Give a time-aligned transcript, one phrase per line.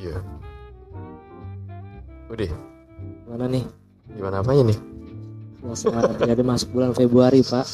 [0.00, 0.16] Iya.
[2.26, 2.50] Udah,
[3.26, 3.64] Mana nih?
[4.10, 4.78] gimana apanya nih?
[5.60, 5.92] Masa
[6.24, 7.66] jadi masuk bulan Februari pak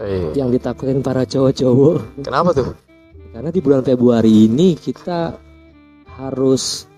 [0.00, 2.72] Eh, Yang ditakutin para cowok-cowok kenapa tuh?
[3.30, 5.36] Karena di bulan Februari ini kita
[6.16, 6.88] harus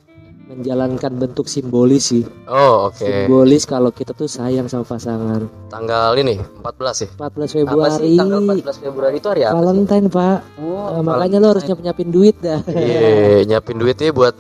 [0.49, 3.03] menjalankan bentuk simbolis sih Oh, oke.
[3.03, 7.09] Simbolis kalau kita tuh sayang sama pasangan Tanggal ini 14 ya?
[7.13, 9.51] 14 Apa Februari sih tanggal 14 Februari itu hari apa?
[9.51, 9.57] sih?
[9.59, 14.33] Valentine pak Oh, Eh, Makanya lo harus nyiapin duit dah Iya, nyiapin duitnya buat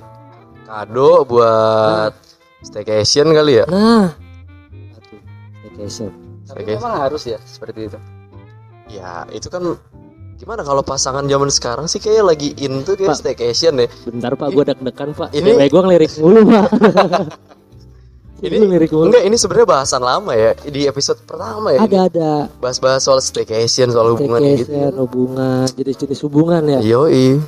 [0.69, 2.13] kado, buat
[2.61, 3.65] staycation kali ya?
[3.67, 4.13] Nah
[4.95, 5.21] Aduh,
[5.65, 6.13] Vacation
[6.45, 6.73] Tapi Oke.
[6.75, 7.99] memang harus ya seperti itu.
[8.89, 9.61] Ya, itu kan
[10.37, 13.19] gimana kalau pasangan zaman sekarang sih kayak lagi in tuh kayak Pak.
[13.19, 13.89] staycation deh.
[14.05, 16.67] Bentar pak gue deg-degan pak Ini- Cewek gue ngelirik mulu pak
[18.39, 21.80] Ini Ini ngelirik mulu enggak ini sebenarnya bahasan lama ya di episode pertama ya.
[21.80, 22.07] Ada ini.
[22.07, 24.63] ada Bahas-bahas soal staycation, soal hubungan gitu.
[24.65, 27.43] Staycation, hubungan jenis-jenis hubungan ya Yoi.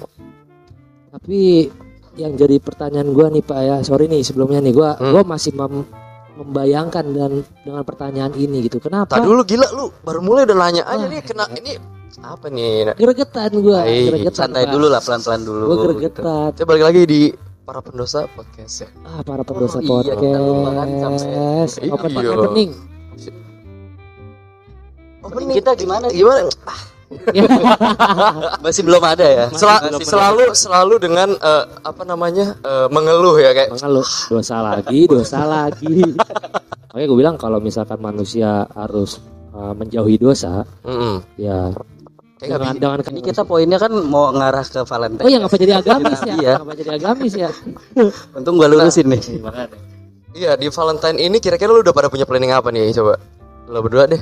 [1.11, 1.71] Tapi
[2.13, 5.11] yang jadi pertanyaan gua nih Pak ya, sorry nih sebelumnya nih gua Hmm.
[5.11, 5.87] gua masih mem-
[6.33, 8.79] membayangkan dan dengan pertanyaan ini gitu.
[8.79, 9.15] Kenapa?
[9.15, 11.77] Tak dulu gila lu baru mulai udah nanya aja nih kena ini
[12.21, 12.93] apa nih?
[12.95, 14.49] Gregetan gua, Hai, gregetan.
[14.49, 15.65] Santai dulu lah pelan-pelan dulu.
[15.65, 15.87] Gua gitu.
[15.95, 16.51] gregetan.
[16.53, 17.21] Kita balik lagi di
[17.61, 18.89] para pendosa podcast ya.
[19.05, 21.23] Ah, para pendosa Oh, iya, kita lupa kan podcast.
[21.77, 22.31] sampai- Open Iya.
[22.35, 22.71] opening.
[25.21, 26.07] Opening kita gimana?
[26.09, 26.49] Gimana?
[26.65, 26.81] Ah,
[28.65, 29.47] Masih belum ada ya.
[29.51, 35.01] sel- Masih selalu selalu dengan eh, apa namanya eh, mengeluh ya kayak Mengeluh, dosa lagi,
[35.11, 36.07] dosa lagi.
[36.95, 39.23] Oke, gue bilang kalau misalkan manusia harus
[39.55, 41.23] uh, menjauhi dosa, Mm-mm.
[41.39, 41.71] ya
[42.41, 45.23] Kayak dengan, dengan Ini kita poinnya kan mau ngarah ke Valentine.
[45.23, 46.35] Oh ya ngapa jadi agamis ya?
[46.35, 46.53] Iya.
[46.59, 47.51] Ngapa jadi agamis ya?
[48.41, 49.23] Untung gua lurusin nih.
[50.35, 53.21] Iya di Valentine ini kira-kira lu udah pada punya planning apa nih coba?
[53.71, 54.19] Lo berdua deh.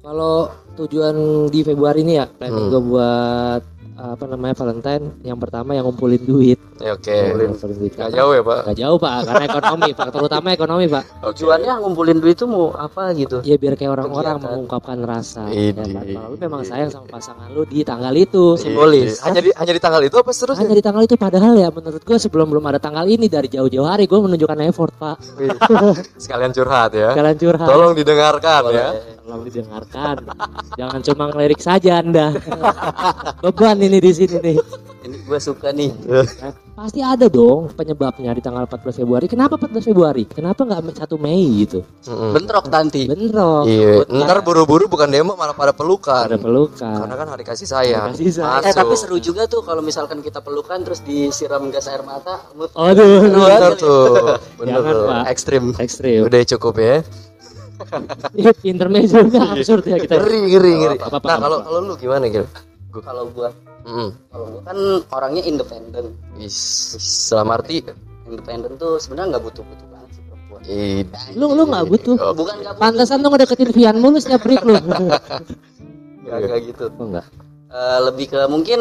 [0.00, 0.48] Kalau
[0.80, 1.16] tujuan
[1.52, 2.72] di Februari ini ya, planning Hmm.
[2.72, 3.62] gue buat
[4.00, 6.58] apa namanya Valentine, yang pertama yang ngumpulin duit.
[6.82, 7.14] Ya, Oke.
[7.14, 7.92] Ngumpulin duit.
[7.94, 8.58] Nggak jauh ya pak?
[8.66, 11.02] Nggak jauh pak, karena ekonomi pak, terutama ekonomi pak.
[11.20, 13.44] Tujuannya ngumpulin duit itu mau apa gitu?
[13.44, 15.52] Ya biar kayak orang-orang mengungkapkan rasa.
[15.52, 15.76] Ini.
[15.76, 15.88] Ya, kan?
[15.92, 18.56] Kalau lu memang sayang sama pasangan lu di tanggal itu.
[18.56, 19.20] Simbolis.
[19.20, 20.64] Hanya di hanya di tanggal itu apa seterusnya?
[20.64, 23.84] Hanya di tanggal itu padahal ya menurut gue sebelum belum ada tanggal ini dari jauh-jauh
[23.84, 25.16] hari gue menunjukkan effort pak.
[26.16, 27.10] Sekalian curhat ya.
[27.12, 27.66] Kalian curhat.
[27.66, 28.88] Tolong didengarkan ya.
[29.26, 30.14] Tolong didengarkan.
[30.78, 32.30] Jangan cuma ngelirik saja anda.
[33.42, 34.56] Beban ini di sini nih.
[35.00, 35.90] Ini gua suka nih.
[36.76, 39.26] Pasti ada dong penyebabnya di tanggal 14 Februari.
[39.26, 40.24] Kenapa 14 Februari?
[40.24, 41.80] Kenapa nggak 1 Mei gitu?
[42.04, 42.32] Mm-mm.
[42.32, 43.04] Bentrok Tanti.
[43.04, 43.64] Bentrok.
[43.64, 44.04] Iya.
[44.06, 46.24] Ntar buru-buru bukan demo malah pada pelukan.
[46.24, 47.04] Ada pelukan.
[47.04, 48.12] Karena kan hari kasih sayang.
[48.12, 48.62] Hari kasih sayang.
[48.64, 52.44] Eh tapi seru juga tuh kalau misalkan kita pelukan terus disiram gas air mata.
[52.52, 54.04] mood- Aduh, Bener tuh.
[54.56, 55.04] Bener Jangan, tuh.
[55.08, 55.22] Pak.
[55.32, 55.64] Ekstrim.
[55.80, 56.20] ekstrim.
[56.28, 56.96] Udah cukup ya.
[58.62, 60.20] Intermezzonya absurd ya kita.
[60.20, 60.96] Ngeri ngeri ngeri.
[61.00, 62.44] Nah apa, kalau kalau lu gimana Gil?
[62.92, 63.48] Kalau gua
[63.80, 64.08] Mm-mm.
[64.28, 64.78] kalau gua kan
[65.10, 66.16] orangnya independen.
[66.36, 66.56] Is,
[67.28, 67.80] dalam arti
[68.24, 70.60] Independen tuh sebenarnya nggak butuh-butuh banget sih perempuan.
[70.64, 71.02] eh,
[71.34, 72.14] Lu lu nggak butuh.
[72.16, 72.82] Oh, Bukan nggak butuh.
[72.86, 74.76] Pantesan lu ngedeketin Vian mulu setiap break lu.
[76.22, 76.84] Nggak nggak gitu.
[76.94, 77.26] Oh enggak.
[77.70, 78.80] Eh, lebih ke mungkin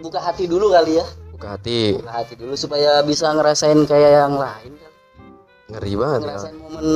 [0.00, 1.06] buka hati dulu kali ya.
[1.32, 1.96] buka hati.
[1.96, 4.92] Buka hati dulu supaya bisa ngerasain kayak yang lain kan.
[5.72, 6.24] Ngeri banget ya.
[6.28, 6.86] Ngerasain momen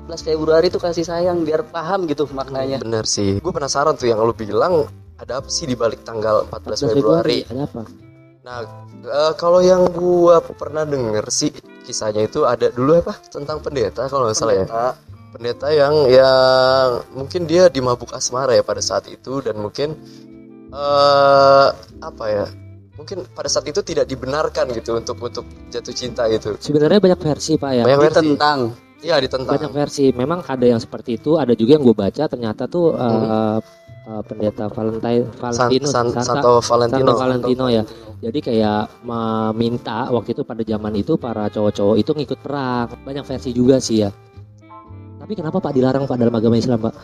[0.00, 2.76] 14 Februari tuh kasih sayang biar paham gitu maknanya.
[2.78, 3.40] Bener sih.
[3.40, 4.88] Gue penasaran tuh yang lu bilang
[5.20, 7.44] ada apa sih di balik tanggal 14 Februari?
[7.44, 7.82] Ada apa?
[8.40, 8.58] Nah,
[9.04, 11.52] eh, kalau yang gua pernah denger sih
[11.84, 14.66] kisahnya itu ada dulu apa tentang pendeta kalau nggak salah ya.
[15.30, 15.68] Pendeta.
[15.68, 19.92] Yang yang mungkin dia dimabuk asmara ya pada saat itu dan mungkin
[20.72, 21.68] eh
[22.00, 22.46] apa ya?
[22.96, 26.56] Mungkin pada saat itu tidak dibenarkan gitu untuk untuk jatuh cinta gitu.
[26.56, 27.84] Sebenarnya banyak versi pak ya.
[27.84, 28.16] Banyak versi.
[28.24, 28.60] Ditentang.
[29.00, 29.56] Iya ditentang.
[29.56, 30.04] Banyak versi.
[30.12, 31.40] Memang ada yang seperti itu.
[31.40, 33.58] Ada juga yang gue baca ternyata tuh eh,
[34.00, 35.34] eh, pendeta Valentine Hmm.
[35.50, 37.10] San, Valentino San- Santa- Santo Valentino.
[37.10, 37.82] Santo Valentino ya.
[38.20, 42.86] Jadi kayak meminta waktu itu pada zaman itu para cowok-cowok itu ngikut perang.
[43.00, 44.12] Banyak versi juga sih ya.
[45.16, 46.94] Tapi kenapa Pak dilarang Pak dalam agama Islam Pak?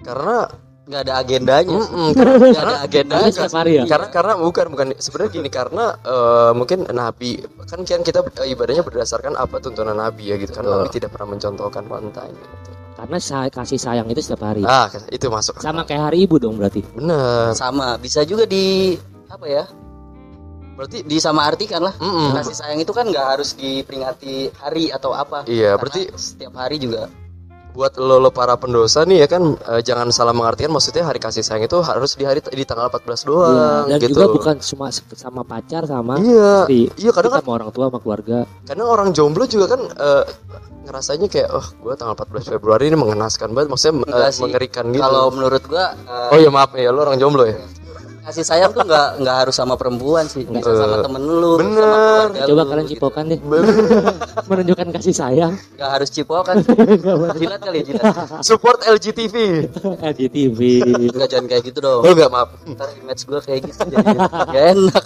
[0.00, 0.44] Karena
[0.90, 1.70] nggak ada agendanya.
[1.78, 3.28] mm-mm, Nggak ada agendanya.
[3.28, 3.84] Ada setiap hari ya.
[3.86, 7.30] karena karena bukan bukan sebenarnya gini karena eh, mungkin nabi
[7.64, 11.32] kan kan kita eh, ibadahnya berdasarkan apa tuntunan nabi ya gitu kan nabi tidak pernah
[11.32, 12.70] mencontohkan Valentine gitu.
[13.00, 14.60] Karena saya kasih sayang itu setiap hari.
[14.62, 16.84] ah itu masuk Sama kayak hari ibu dong berarti.
[16.92, 18.92] bener Sama bisa juga di
[19.26, 19.64] apa ya?
[20.76, 21.96] berarti Di sama artikan lah.
[21.96, 22.32] Mm-mm.
[22.34, 25.44] Kasih sayang itu kan nggak harus diperingati hari atau apa.
[25.44, 27.08] iya Karena berarti setiap hari juga
[27.70, 31.40] buat lo, lo para pendosa nih ya kan eh, jangan salah mengartikan maksudnya hari kasih
[31.40, 34.86] sayang itu harus di hari di tanggal 14 doang Iya, Dan gitu juga bukan cuma
[34.90, 36.90] sama pacar sama iya istri.
[36.98, 38.38] iya kadang kan sama orang tua sama keluarga.
[38.66, 40.24] kadang orang jomblo juga kan eh,
[40.90, 44.02] ngerasanya kayak oh gue tanggal 14 Februari ini mengenaskan banget maksudnya
[44.34, 44.42] sih.
[44.42, 45.06] mengerikan gitu.
[45.06, 47.54] Kalau menurut gua eh, oh iya maaf ya lo orang jomblo ya?
[48.20, 50.44] kasih sayang tuh nggak nggak harus sama perempuan sih.
[50.46, 51.82] Bisa sama temen lu Bener.
[51.82, 52.92] sama keluarga Coba lu, kalian gitu.
[52.94, 53.40] cipokan deh.
[54.50, 55.52] Menunjukkan kasih sayang.
[55.74, 56.56] nggak harus cipokan
[57.40, 58.14] jilat kali ya jilat.
[58.48, 59.34] Support LGTV
[59.98, 60.60] LGTV.
[61.10, 62.02] nggak jangan kayak gitu dong.
[62.04, 62.54] Oh enggak maaf.
[62.68, 65.04] Ntar image gue kayak gitu jadi nggak enak.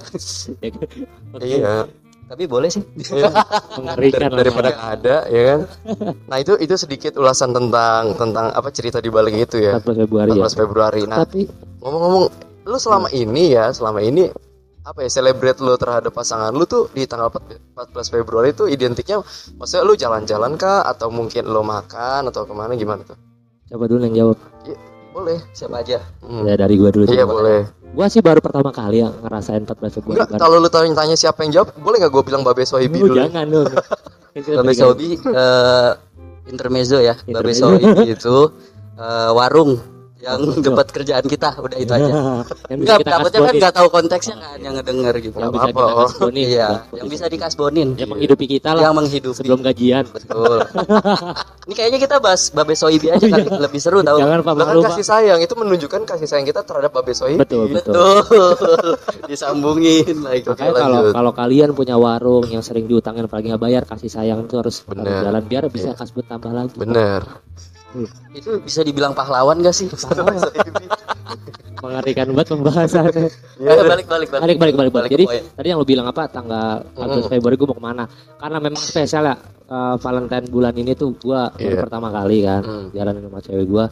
[1.41, 1.75] Iya
[2.25, 2.83] tapi boleh sih.
[3.79, 5.61] Mengerikan Dar- daripada nggak ada ya kan?
[6.31, 9.79] Nah itu itu sedikit ulasan tentang tentang apa cerita di balik itu ya.
[9.79, 10.45] 14 Februari ya.
[10.49, 11.03] 14 Februari.
[11.05, 11.41] Nah Tapi
[11.85, 12.25] ngomong-ngomong
[12.65, 14.25] lu selama ini ya selama ini
[14.85, 19.21] apa ya celebrate lu terhadap pasangan lu tuh di tanggal 14 Februari itu identiknya
[19.57, 20.85] maksudnya lu jalan-jalan kah?
[20.89, 23.17] Atau mungkin lu makan atau ke mana gimana tuh?
[23.69, 24.39] Coba dulu yang jawab.
[25.15, 25.39] boleh.
[25.55, 26.03] Siapa aja?
[26.27, 26.43] Hmm.
[26.43, 27.07] Ya dari gua dulu.
[27.07, 30.19] iya boleh Gua sih baru pertama kali ya ngerasain 14 Februari.
[30.19, 33.23] enggak kalau lu tanya-tanya siapa yang jawab boleh nggak gue bilang Babe Sohibi Lu dulu
[33.23, 33.71] jangan dong.
[34.59, 35.91] Babe Sobi eh,
[36.51, 37.71] intermezzo ya Babe Intermezzo.
[37.71, 37.87] Sobi
[38.19, 38.37] itu
[38.99, 39.94] eh, warung
[40.25, 42.13] yang dekat kerjaan kita udah itu aja.
[42.85, 45.37] Kita takutnya kan nggak tahu konteksnya kan yang ngedenger gitu.
[45.37, 46.31] Yang Nggak bisa kita oh.
[46.33, 48.83] iya yang bisa dikasbonin Yang menghidupi kita lah.
[48.89, 49.37] Yang menghidupi.
[49.37, 50.05] Sebelum gajian.
[50.09, 50.57] betul.
[51.69, 53.45] Ini kayaknya kita bahas Babe Soibi aja kali.
[53.49, 54.17] Lebih seru tahu?
[54.21, 54.67] Jangan Pak Pak.
[54.91, 58.25] kasih sayang itu menunjukkan kasih sayang kita terhadap Babe Sohibi Betul, betul.
[59.31, 64.09] disambungin lagi Makanya kalau kalau kalian punya warung yang sering diutangin apalagi nggak bayar kasih
[64.09, 66.01] sayang itu harus jalan biar bisa Iya.
[66.01, 66.77] kasbut tambah lagi.
[66.77, 67.21] bener
[68.33, 69.87] itu bisa dibilang pahlawan gak sih
[71.77, 73.29] Mengerikan banget pembahasannya.
[73.61, 75.05] Eh, balik balik balik balik balik balik.
[75.05, 75.43] ke Jadi poin.
[75.53, 78.05] tadi yang lu bilang apa tanggal 14 Februari gue mau ke mana?
[78.35, 81.83] Karena memang spesial ya eh, Valentine bulan ini tuh gua baru Iya.
[81.83, 82.87] pertama kali kan Hmm.
[82.91, 83.85] jalan sama cewek gua.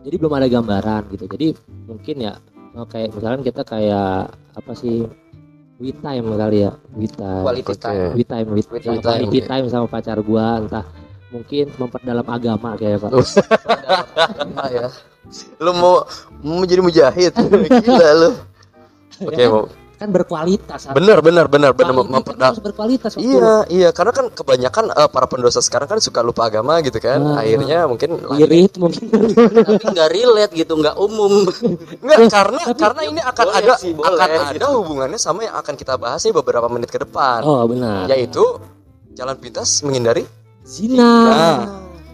[0.00, 1.24] Jadi belum ada gambaran gitu.
[1.28, 1.46] Jadi
[1.84, 2.32] mungkin ya
[2.72, 4.12] eh, kayak misalkan kita kayak
[4.54, 5.04] apa sih
[5.76, 7.44] we time kali ya we time.
[7.44, 9.40] quality time we time With with time, oke.
[9.44, 10.84] time sama pacar gua entah
[11.28, 13.10] mungkin memperdalam agama kayak pak
[14.56, 14.86] Ah, ya
[15.60, 16.08] lu mau
[16.40, 17.32] mau jadi mujahid
[17.84, 18.30] gila lu
[19.20, 19.48] oke kan?
[19.52, 19.64] mau
[19.98, 23.34] kan berkualitas bener bener bener bener memperdalam berkualitas waktu.
[23.34, 27.18] Iya, iya, karena kan kebanyakan eh, para pendosa sekarang kan suka lupa agama gitu kan.
[27.18, 27.42] Ah.
[27.42, 31.50] Akhirnya mungkin irit mungkin tapi nggak relate gitu nggak umum
[31.98, 34.06] enggak karena karena ini akan Boleh ada sih, boleh.
[34.22, 37.42] akan ada hubungannya sama yang akan kita bahas nih beberapa menit ke depan.
[37.42, 38.40] oh benar Yaitu
[39.18, 40.22] jalan pintas menghindari
[40.68, 41.58] zina nah,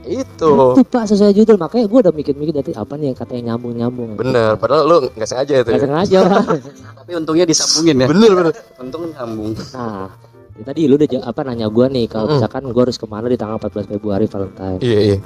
[0.04, 0.46] itu.
[0.46, 4.10] itu pak sesuai judul makanya gue udah mikir-mikir dari apa nih yang katanya nyambung nyambung
[4.14, 5.68] Bener, padahal lu nggak sengaja itu.
[5.68, 5.82] Gak ya.
[5.82, 6.18] sengaja
[7.00, 8.52] tapi untungnya disambungin ya Bener bener.
[8.78, 10.06] untung nyambung nah
[10.54, 12.38] ya tadi lu udah apa nanya gue nih kalau Mm-mm.
[12.38, 15.18] misalkan gue harus ke mana di tanggal 14 Februari Valentine Iya iya.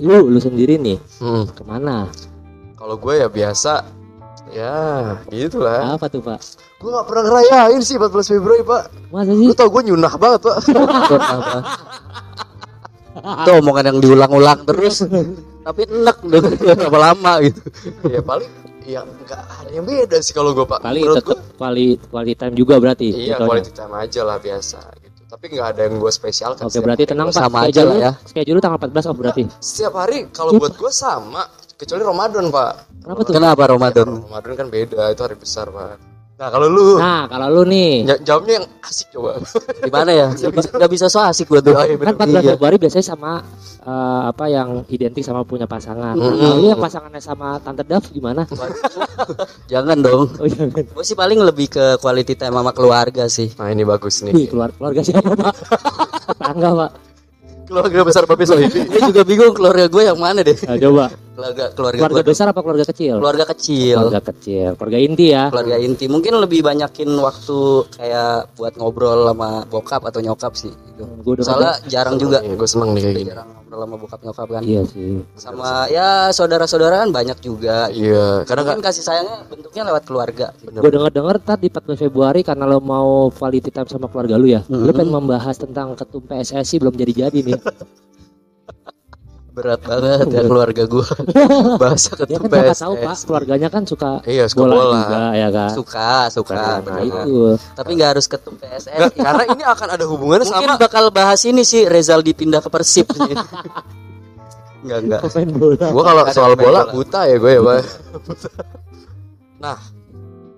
[0.00, 1.46] lu lu sendiri nih Hmm.
[1.48, 2.10] ke mana
[2.74, 3.80] Kalau gue ya biasa,
[4.50, 4.74] ya
[5.30, 5.94] gitulah.
[5.94, 6.36] apa tuh pak
[6.76, 8.92] Gue nggak pernah ngerayain sih 14 Februari pak.
[9.08, 10.56] masa Lu sih tau gue nyunah banget pak.
[13.24, 15.00] itu omongan yang diulang-ulang terus
[15.60, 16.44] tapi enak dong
[16.84, 17.60] lama-lama gitu
[18.06, 18.50] ya paling
[18.84, 20.76] ya nggak ada yang beda sih kalau gue pak.
[20.78, 23.48] paling tetap quali quality time juga berarti Iya jatuhnya.
[23.48, 25.20] quality time aja lah biasa gitu.
[25.24, 26.62] Tapi nggak ada yang gue spesialkan.
[26.62, 28.12] oke setiap berarti tenang pak Sama aja lah ya.
[28.22, 32.72] schedule tanggal 14 oh berarti Setiap hari kalau buat gue sama, kecuali Ramadan pak.
[33.00, 35.96] kenapa tuh kenapa Ramadan Ramadan kan beda, itu hari besar pak.
[36.34, 39.38] Nah kalau lu nah kalau lu nih ja- jawabnya yang asik coba.
[39.76, 40.26] di mana ya
[40.74, 42.34] nggak bisa, so asik gua tuh Oh, iya, kan bener.
[42.34, 42.50] 14 Iya.
[42.52, 43.32] Februari biasanya sama
[43.80, 46.12] eh, apa yang identik sama punya pasangan.
[46.12, 46.34] Mm-mm.
[46.34, 48.42] Kalau lu yang pasangannya sama Tante Dav gimana?
[49.72, 50.82] jangan dong Oh jangan.
[50.84, 54.34] gue sih paling lebih ke quality time sama keluarga sih Nah ini bagus nih.
[54.46, 55.54] keluar keluarga siapa pak?
[56.28, 56.90] Tetangga pak.
[57.74, 58.80] Keluarga besar Babe Sohibi.
[58.86, 61.04] gue juga bingung keluarga gue yang mana deh Nah, coba
[61.34, 63.14] keluarga keluarga, keluarga gue besar apa keluarga kecil?
[63.18, 65.44] keluarga kecil Keluarga kecil, keluarga inti ya.
[65.50, 67.58] keluarga inti mungkin lebih banyakin waktu
[67.92, 71.02] kayak buat ngobrol sama bokap atau nyokap sih gitu.
[71.20, 73.30] Gue udah soalnya jarang juga gue seneng nih kayak gini.
[73.34, 75.18] jarang ngobrol sama bokap nyokap kan Iya sih.
[75.34, 80.46] sama ya saudara-saudara kan banyak juga Iya, karena kan mungkin kasih sayangnya bentuknya lewat keluarga
[80.62, 84.62] Gue denger denger tadi 14 Februari karena lo mau quality time sama keluarga lu ya.
[84.66, 84.94] Lu Mm-mm.
[84.94, 87.58] pengen membahas tentang ketum PSSI belum jadi-jadi nih.
[89.54, 91.06] berat banget ya keluarga gue
[91.82, 94.98] bahasa ketum kan siapa tahu pak keluarganya kan suka iya suka bola, bola.
[94.98, 95.70] juga ya kan.
[95.70, 97.02] suka suka Nah, bener.
[97.06, 97.38] itu.
[97.72, 101.40] tapi nggak harus ketum PSS Nggak, karena ini akan ada hubungannya mungkin sama bakal bahas
[101.44, 103.38] ini sih Rezal dipindah ke Persib nih.
[104.84, 105.20] Enggak enggak.
[105.24, 105.86] Pemain bola.
[105.88, 106.92] gue kalau Ada soal bola bola.
[106.92, 107.80] buta ya gue ya pak.
[109.56, 109.78] nah,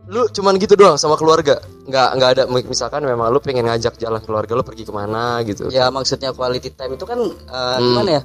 [0.06, 1.62] lu cuman gitu doang sama keluarga.
[1.84, 5.68] Nggak nggak ada misalkan memang lu pengen ngajak jalan keluarga lu pergi ke mana gitu.
[5.68, 7.30] Ya maksudnya quality time itu kan eh,
[7.76, 7.82] Hmm.
[7.86, 8.22] gimana ya?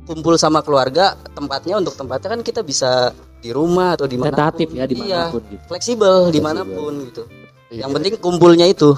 [0.00, 4.32] Kumpul sama keluarga, tempatnya untuk tempatnya kan kita bisa di rumah atau di mana.
[4.32, 5.64] Tentatif ya Iya, di mana pun gitu.
[5.66, 7.22] fleksibel di mana pun gitu.
[7.70, 7.86] Iya.
[7.86, 8.92] Yang penting kumpulnya itu.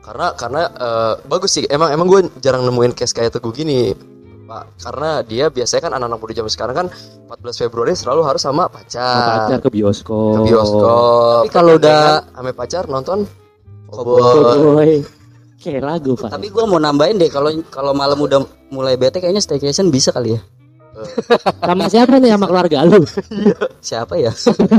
[0.00, 3.94] karena karena eh, bagus sih emang emang gue jarang nemuin case kayak teguh gini
[4.42, 4.82] Pak.
[4.82, 6.86] Karena dia biasanya kan anak-anak muda zaman sekarang kan
[7.30, 9.46] 14 Februari selalu harus sama Sama pacar.
[9.46, 10.34] pacar ke bioskop.
[10.34, 11.46] Ke bioskop.
[11.46, 13.18] Tapi kalau udah- sama pacar nonton
[13.86, 14.18] Cowboy.
[14.18, 14.90] Cowboy.
[15.60, 16.32] Kayak lagu pak.
[16.32, 20.34] Tapi gua mau nambahin deh kalau kalau malam udah mulai bete kayaknya staycation bisa kali
[20.34, 20.40] ya.
[21.62, 23.00] Sama siapa nih sama keluarga lu?
[23.80, 24.32] Siapa ya?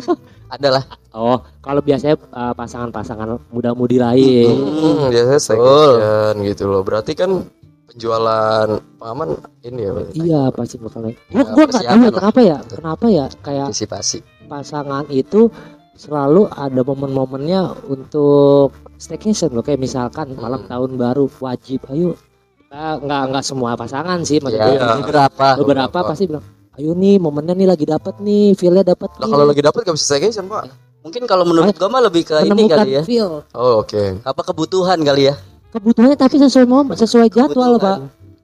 [0.54, 0.84] Adalah.
[1.12, 4.52] Oh, kalau biasanya uh, pasangan-pasangan muda-mudi lain.
[4.52, 6.84] Hmm, biasanya staycation gitu loh.
[6.84, 7.48] Berarti kan
[7.88, 8.68] penjualan
[9.00, 9.92] pengaman ini ya.
[10.12, 11.10] Iya pasti bakal.
[11.10, 12.14] Gua Ya, gua nggak tahu persiapan ya lah.
[12.20, 14.18] kenapa ya, kenapa ya kayak Antisipasi.
[14.46, 15.48] pasangan itu
[15.96, 22.14] selalu ada momen-momennya untuk staycation loh kayak misalkan malam tahun baru wajib ayo
[22.70, 25.48] Nah, nggak nggak semua pasangan sih maksudnya Ya, beberapa.
[25.58, 26.08] beberapa beberapa.
[26.08, 29.84] pasti bilang ayo nih momennya nih lagi dapat nih feelnya dapat Lah kalau lagi dapat
[29.84, 30.64] gak bisa staycation, Pak.
[31.02, 33.04] Mungkin kalau menurut gua mah lebih ke ini kali ya.
[33.04, 34.22] feel Oh, oke.
[34.22, 35.36] Apa kebutuhan kali ya?
[35.68, 37.80] kebutuhannya tapi sesuai momen sesuai jadwal Kebutuhan.
[37.82, 37.98] pak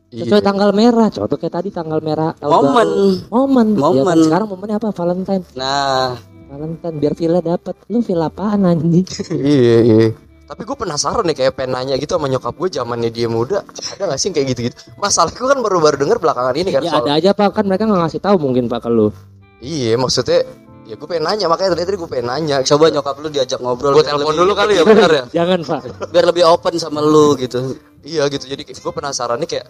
[0.09, 0.47] sesuai Iya.
[0.47, 2.71] tanggal merah contoh kayak tadi tanggal merah tahun Momen.
[2.73, 3.07] baru.
[3.29, 4.17] momen Ya Momen.
[4.21, 6.15] sekarang momennya apa Valentine Nah,
[6.47, 9.03] Valentine biar feelnya dapat lu feel apaan anjing
[9.55, 10.07] Iya, iya.
[10.47, 14.03] Tapi gue penasaran nih kayak pengen nanya gitu sama nyokap gue zamannya dia muda ada
[14.05, 14.75] gak sih yang kayak gitu-gitu?
[14.95, 17.99] Masalahku kan baru-baru denger belakangan ini kan ya soal- ada aja pak kan mereka nggak
[18.01, 19.11] ngasih tahu mungkin pak ke lu
[19.57, 20.47] Iya, maksudnya
[20.83, 22.57] ya gue pengen nanya makanya tadi tadi gue pengen nanya.
[22.63, 25.23] coba nyokap lu diajak ngobrol gue telepon dulu kali ya benar ya.
[25.37, 27.75] jangan pak biar lebih open sama lu gitu.
[28.01, 28.47] Iya gitu.
[28.47, 29.65] Jadi gue penasaran nih kayak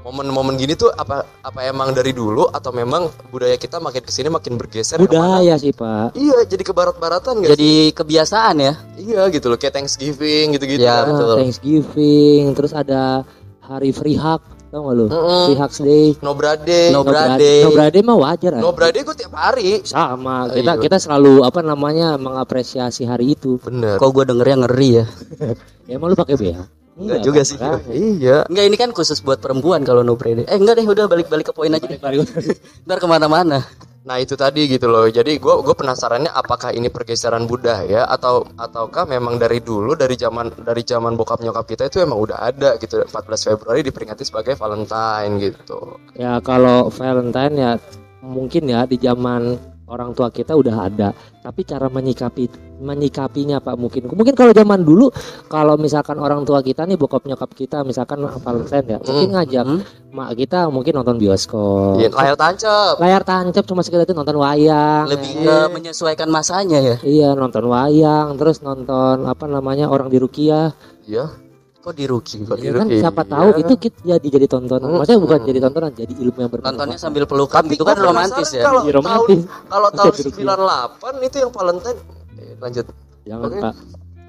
[0.00, 4.26] momen-momen gini tuh apa apa emang dari dulu atau memang budaya kita makin ke sini
[4.26, 5.08] makin bergeser ke mana?
[5.38, 7.52] budaya sih pak Iya, jadi ke barat-baratan gak sih?
[7.52, 8.72] Jadi kebiasaan ya.
[8.94, 10.80] Iya gitu loh kayak Thanksgiving gitu-gitu.
[10.80, 11.12] Ya, kan.
[11.12, 11.36] Betul.
[11.38, 13.22] Thanksgiving terus ada
[13.60, 15.44] hari free hug tau gak lu Mm-mm.
[15.46, 16.80] free hugs day No brade.
[16.88, 17.52] No No, brade.
[17.60, 18.72] no brade mah wajar no ya.
[18.72, 19.82] brade gue tiap hari.
[19.82, 20.80] sama kita Iya.
[20.80, 23.94] kita selalu apa namanya mengapresiasi hari itu Bener.
[23.96, 25.04] Kok gua dengernya ngeri ya.
[25.84, 27.56] ya emang lu pakai BH Enggak juga sih.
[27.56, 27.80] makanya.
[28.12, 28.36] Iya.
[28.46, 30.44] Enggak ini kan khusus buat perempuan kalau no brede.
[30.44, 31.98] Eh enggak deh udah balik-balik ke poin aja deh.
[32.86, 33.64] Ntar ke mana-mana.
[34.00, 35.08] Nah itu tadi gitu loh.
[35.08, 40.52] Jadi gue gue penasarannya apakah ini pergeseran budaya atau ataukah memang dari dulu dari zaman
[40.64, 43.04] dari zaman bokap nyokap kita itu emang udah ada gitu.
[43.04, 43.12] 14
[43.52, 46.00] Februari diperingati sebagai Valentine gitu.
[46.16, 47.72] ya kalau Valentine ya
[48.24, 49.56] mungkin ya di zaman
[49.90, 52.46] orang tua kita udah ada tapi cara menyikapi
[52.80, 55.10] menyikapinya pak mungkin mungkin kalau zaman dulu
[55.46, 59.82] kalau misalkan orang tua kita nih bokap nyokap kita misalkan Valentine ya mungkin ngajak Hmm.
[60.10, 62.94] mak kita mungkin nonton bioskop Iya, layar tancap.
[62.96, 65.44] layar tancap cuma sekedar itu nonton wayang Lebih ya.
[65.44, 66.96] ke menyesuaikan masanya ya.
[67.02, 70.72] iya nonton wayang terus nonton apa namanya orang di Rukiah
[71.04, 71.49] Iya.
[71.90, 72.38] Kok di rookie?
[72.40, 73.00] Kok ya kan Rukiah?
[73.02, 73.60] siapa tahu Iya.
[73.60, 74.96] itu kita jadi jadi tontonan Hmm.
[74.96, 78.48] maksudnya bukan jadi tontonan jadi ilmu yang bermanfaat Nontonnya sambil pelukan Tapi itu kan romantis
[78.48, 78.62] ya.
[78.62, 79.40] Kalau Iya, tahun romantis.
[79.66, 80.38] kalau tahun Oke, Rukiah.
[80.38, 81.98] 98 itu yang Valentine
[82.36, 82.86] eh, lanjut.
[83.20, 83.58] jangan Oke.
[83.60, 83.74] pak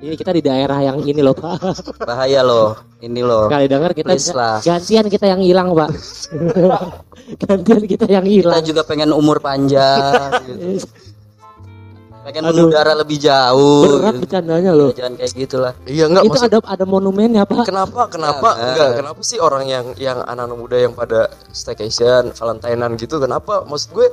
[0.01, 1.61] ini kita di daerah yang ini loh pak
[2.09, 2.73] Bahaya loh.
[2.99, 3.45] Ini loh.
[3.45, 4.57] Kali dengar kita Please lah.
[4.59, 5.89] gantian kita yang hilang, Pak.
[7.41, 8.61] gantian kita yang Kita hilang.
[8.63, 10.13] juga pengen umur panjang
[10.43, 10.85] gitu.
[12.31, 12.55] Pengen Aduh.
[12.63, 13.99] mengudara lebih jauh.
[13.99, 14.21] Berat gitu.
[14.23, 14.91] bercandanya loh.
[14.95, 15.73] Jangan kayak gitulah.
[15.83, 17.67] Iya enggak Itu maksud ada ada monumennya, Pak.
[17.67, 18.67] Kenapa kenapa Jangan.
[18.71, 23.91] enggak kenapa sih orang yang yang anak-anak muda yang pada staycation, Valentinean gitu kenapa maksud
[23.91, 24.07] gue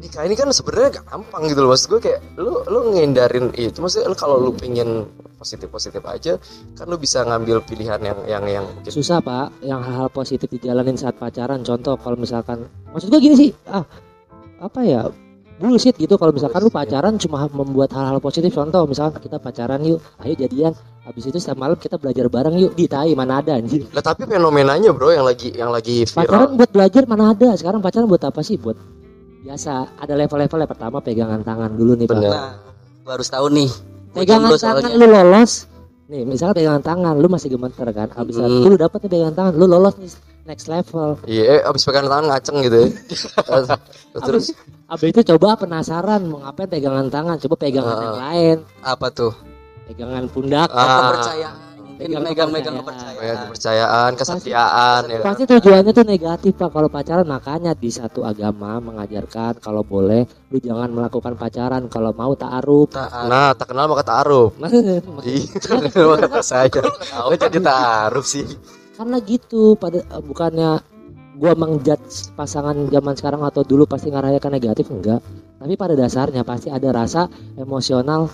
[0.00, 4.08] nikah ini kan sebenarnya gampang gitu loh maksud gue kayak lu lu ngindarin itu maksudnya
[4.08, 5.04] lu kalau lu pengen
[5.36, 6.40] positif-positif aja
[6.76, 9.64] kan lu bisa ngambil pilihan yang yang yang mungkin Susah, Pak.
[9.64, 11.60] Yang hal-hal positif dijalanin saat pacaran.
[11.64, 13.84] Contoh kalau misalkan maksud gua gini sih, ah
[14.60, 15.08] apa ya?
[15.60, 16.16] Bullshit gitu.
[16.16, 20.72] Kalau misalkan lu pacaran cuma membuat hal-hal positif contoh misalkan kita pacaran yuk ayo jadian.
[21.04, 24.24] Habis itu setiap malam kita belajar bareng yuk di tai mana ada anjir Lah tapi
[24.24, 28.24] fenomenanya bro yang lagi yang lagi pacaran viral buat belajar mana ada sekarang pacaran buat
[28.24, 28.56] apa sih?
[28.56, 28.80] Buat
[29.44, 32.16] biasa ada level-level yang pertama pegangan tangan dulu nih Pak.
[32.16, 32.30] Bener.
[32.32, 32.52] Nah,
[33.04, 33.68] gua harus tahu nih.
[34.16, 35.52] Pegangan tangan lu lolos.
[36.10, 38.08] Nih misalnya pegangan tangan lu masih gemeter kan.
[38.16, 38.64] Habis Hmm.
[38.64, 42.10] itu lu dapet nih pegangan tangan lu lolos nih next level Iya, eh, abis pegangan
[42.10, 42.88] tangan ngaceng gitu ya.
[44.26, 44.44] Terus
[44.84, 48.02] habis itu coba penasaran mau ngapain pegangan tangan coba pegangan Ah.
[48.02, 49.32] yang lain Apa tuh?
[49.86, 51.10] pegangan pundak Ah.
[51.10, 51.56] Kepercayaan.
[52.00, 53.20] Pegang megang-megang kepercayaan.
[53.20, 54.10] ya, kepercayaan.
[54.16, 55.20] kesetiaan ya.
[55.20, 60.56] pasti tujuannya tuh negatif pak kalau pacaran makanya di satu agama mengajarkan kalau boleh lu
[60.58, 63.28] jangan melakukan pacaran kalau mau taaruf Taat.
[63.28, 64.56] Nah, tak kenal maka taaruf.
[65.28, 65.44] Iya,
[66.24, 66.72] kata saya.
[67.20, 68.48] Oh, jadi taaruf sih.
[69.00, 70.84] Karena gitu pada eh, bukannya
[71.40, 75.24] gua mengjudge pasangan zaman sekarang atau dulu pasti ngarayakan negatif enggak.
[75.56, 78.28] Tapi pada dasarnya pasti ada rasa emosional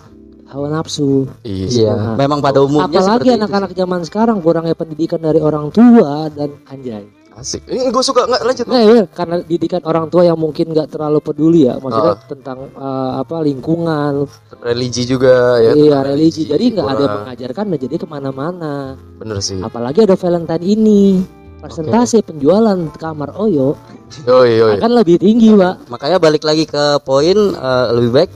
[0.51, 1.31] hawa nafsu.
[1.47, 6.27] Iya, Nah, memang pada umumnya seperti apalagi anak-anak zaman sekarang kurangnya pendidikan dari orang tua
[6.35, 7.69] dan anjay Asik.
[7.69, 8.65] Ini gue suka nggak lanjut.
[8.65, 12.25] Nah, iya, karena didikan orang tua yang mungkin nggak terlalu peduli ya maksudnya Ah.
[12.25, 14.25] tentang eh, apa lingkungan
[14.59, 15.71] Religi juga ya.
[15.71, 19.61] iya tentang religi jadi nggak ada yang mengajarkan menjadi ke mana-mana Bener sih.
[19.61, 21.03] apalagi ada Valentine ini
[21.59, 23.77] persentase penjualan kamar Oyo
[24.25, 24.73] Yoi, yoi.
[24.75, 28.31] akan lebih tinggi pak Makanya balik lagi ke poin eh, lebih baik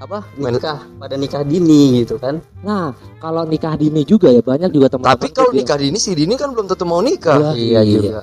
[0.00, 2.40] apa Men- nikah pada nikah dini gitu kan.
[2.60, 2.90] nah
[3.20, 6.10] kalau nikah dini juga ya banyak juga teman-teman Tapi kalau tuh bilang, nikah dini si
[6.12, 7.52] Dini kan belum tentu mau nikah.
[7.52, 8.00] Iya, iya.
[8.00, 8.22] juga.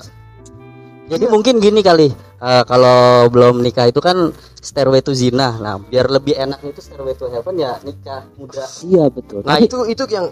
[1.08, 4.28] Jadi mungkin gini kali, eh, kalau belum nikah itu kan
[4.60, 5.56] stairway to zina.
[5.56, 8.68] Nah, biar lebih enak itu stairway to heaven ya nikah muda.
[8.84, 10.28] iya betul Nah Tapi- itu itu yang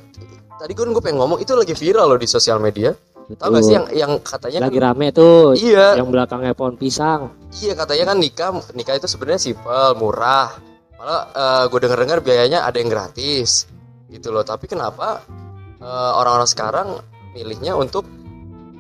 [0.61, 2.93] tadi gue gue pengen ngomong itu lagi viral loh di sosial media.
[3.27, 7.35] Tahu gak sih yang yang katanya lagi kan, rame tuh iya yang belakangnya pohon pisang
[7.59, 10.55] iya katanya kan nikah nikah itu sebenarnya simpel murah.
[10.95, 11.23] Malah
[11.67, 13.67] gue denger dengar biayanya ada yang gratis
[14.07, 14.47] gitu loh.
[14.47, 15.27] Tapi kenapa
[15.83, 16.89] eh, orang-orang sekarang
[17.35, 18.07] milihnya untuk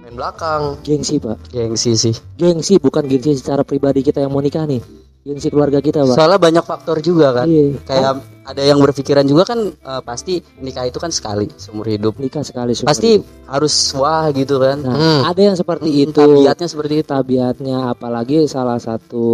[0.06, 0.78] main belakang?
[0.80, 2.14] gengsi pak Gengsi sih.
[2.36, 4.78] gengsi bukan gengsi secara pribadi kita yang mau nikah nih
[5.20, 7.50] gengsi keluarga kita pak Soalnya banyak faktor juga kan.
[7.50, 12.14] iya Kayak ada yang berpikiran juga kan eh, pasti nikah itu kan sekali seumur hidup.
[12.16, 13.26] nikah sekali seumur Pasti hidup.
[13.50, 14.78] harus wah gitu kan.
[14.78, 15.20] nah Hmm.
[15.26, 17.08] ada yang seperti itu Tabiatnya seperti itu.
[17.08, 19.26] tabiatnya apalagi salah satu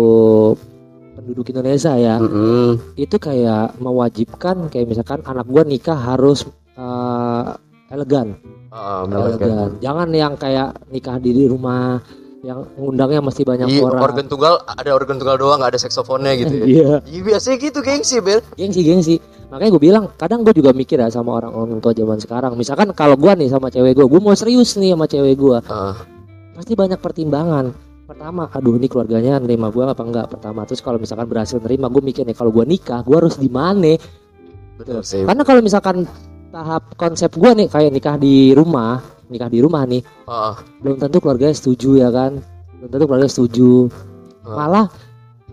[1.12, 2.96] penduduk Indonesia ya Mm-mm.
[2.96, 7.44] itu kayak mewajibkan kayak misalkan anak gua nikah harus eh,
[7.90, 8.40] elegan
[8.72, 9.12] Kan?
[9.12, 12.00] elegan jangan yang kayak nikah di di rumah
[12.42, 14.02] yang ngundangnya mesti banyak Iya, orang.
[14.02, 16.64] organ tunggal ada organ tunggal doang nggak ada saksofonnya gitu ya.
[16.66, 16.92] iya.
[17.06, 18.42] Iya biasanya gitu gengsi Bel.
[18.58, 19.14] gengsi gengsi.
[19.46, 22.58] Makanya gue bilang kadang gue juga mikir ya sama orang orang tua zaman sekarang.
[22.58, 25.62] Misalkan kalau gua nih sama cewek gue gue mau serius nih sama cewek gua.
[25.70, 25.94] Ah,
[26.58, 27.70] pasti banyak pertimbangan.
[28.10, 30.26] Pertama aduh ini keluarganya nerima gua apa enggak?
[30.32, 33.46] Pertama terus kalau misalkan berhasil nerima gue mikir nih kalau gua nikah gua harus di
[33.46, 33.94] mana?
[34.82, 35.22] Betul sih.
[35.22, 36.08] karena kalau misalkan
[36.52, 39.00] tahap konsep gua nih kayak nikah di rumah
[39.32, 42.44] nikah di rumah nih Ah, belum tentu keluarganya setuju ya kan
[42.78, 43.88] belum tentu keluarga setuju
[44.42, 44.58] Ah.
[44.58, 44.86] malah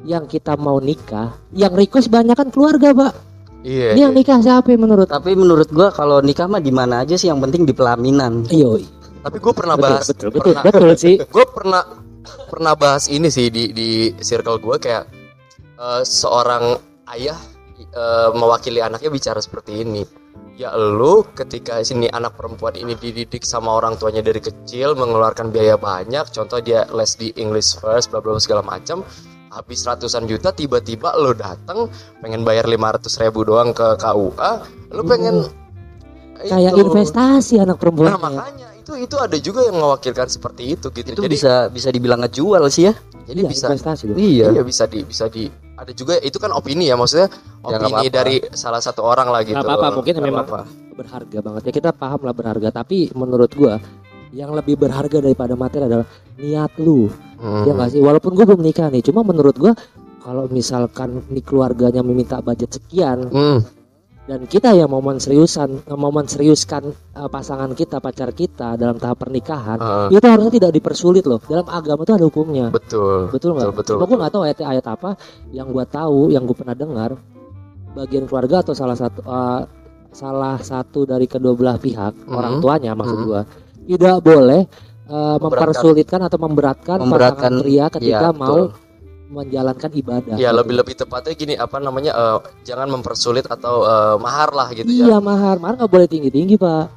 [0.03, 3.13] yang kita mau nikah yang request banyak kan keluarga pak
[3.62, 3.94] iya.
[3.96, 4.20] ini yang iya.
[4.20, 7.63] nikah siapa menurut Tapi menurut gua kalau nikah mah di mana aja sih yang penting
[7.63, 8.44] di pelaminan.
[8.50, 8.79] iyo
[9.20, 11.84] Tapi gue pernah betul bahas, betul betul, pernah, betul sih gue pernah
[12.48, 13.89] pernah bahas ini sih di di
[14.24, 15.06] circle gue kayak
[15.75, 16.79] eh, seorang
[17.13, 17.36] ayah
[17.77, 20.01] eh, mewakili anaknya bicara seperti ini.
[20.60, 25.80] Ya lu ketika sini anak perempuan ini dididik sama orang tuanya dari kecil mengeluarkan biaya
[25.80, 29.00] banyak, contoh dia les di English first, bla bla segala macam,
[29.56, 31.88] habis ratusan juta tiba-tiba lo datang
[32.19, 34.52] pengen bayar 500 ribu doang ke KUA,
[35.00, 35.48] lu pengen
[36.43, 36.84] kayak itu.
[36.91, 41.15] investasi anak perempuan Nah makanya itu itu ada juga yang mewakilkan seperti itu gitu.
[41.15, 42.93] Itu jadi bisa bisa dibilang ngejual sih ya.
[43.32, 44.04] jadi iya, bisa investasi.
[44.12, 44.48] Iya.
[44.52, 45.48] iya bisa di bisa di
[45.80, 48.12] ada juga itu kan opini ya maksudnya Ya, opini apa-apa.
[48.13, 49.56] dari salah satu orang lah gitu.
[49.58, 50.68] Apa-apa, mungkin Nggak memang apa-apa.
[50.94, 53.80] berharga banget ya kita paham lah berharga tapi menurut gua
[54.32, 56.04] yang lebih berharga daripada materi adalah
[56.36, 57.63] niat lu Hmm.
[57.63, 59.72] ya nggak sih walaupun gua belum nikah nih cuma menurut gua
[60.20, 63.63] kalau misalkan nih keluarganya meminta budget sekian Hmm.
[64.30, 69.82] Dan kita yang mau menseriusan mau menseriuskan eh, pasangan kita pacar kita dalam tahap pernikahan
[69.82, 71.42] Ah, itu harusnya tidak dipersulit loh.
[71.42, 72.70] Dalam agama itu ada hukumnya.
[72.70, 73.34] Betul.
[73.34, 73.74] betul nggak?
[73.74, 75.10] Betul, Cuma gue nggak tahu ayat-ayat apa
[75.50, 77.18] yang gua tahu yang gue pernah dengar
[77.98, 79.62] bagian keluarga atau salah satu eh,
[80.13, 82.30] salah satu dari kedua belah pihak Mhm.
[82.38, 83.26] orang tuanya maksud Mhm.
[83.26, 83.42] gua
[83.89, 84.62] tidak boleh
[85.10, 88.70] eh, mempersulitkan atau memberatkan, Memberatkan, pasangan pria ketika iya, mau
[89.30, 90.36] menjalankan ibadah.
[90.36, 90.58] Ya gitu.
[90.58, 95.15] lebih lebih tepatnya gini apa namanya eh, jangan mempersulit atau eh, mahar lah gitu Iya
[95.15, 95.18] ya.
[95.20, 96.89] mahar, mahar nggak boleh tinggi tinggi pak.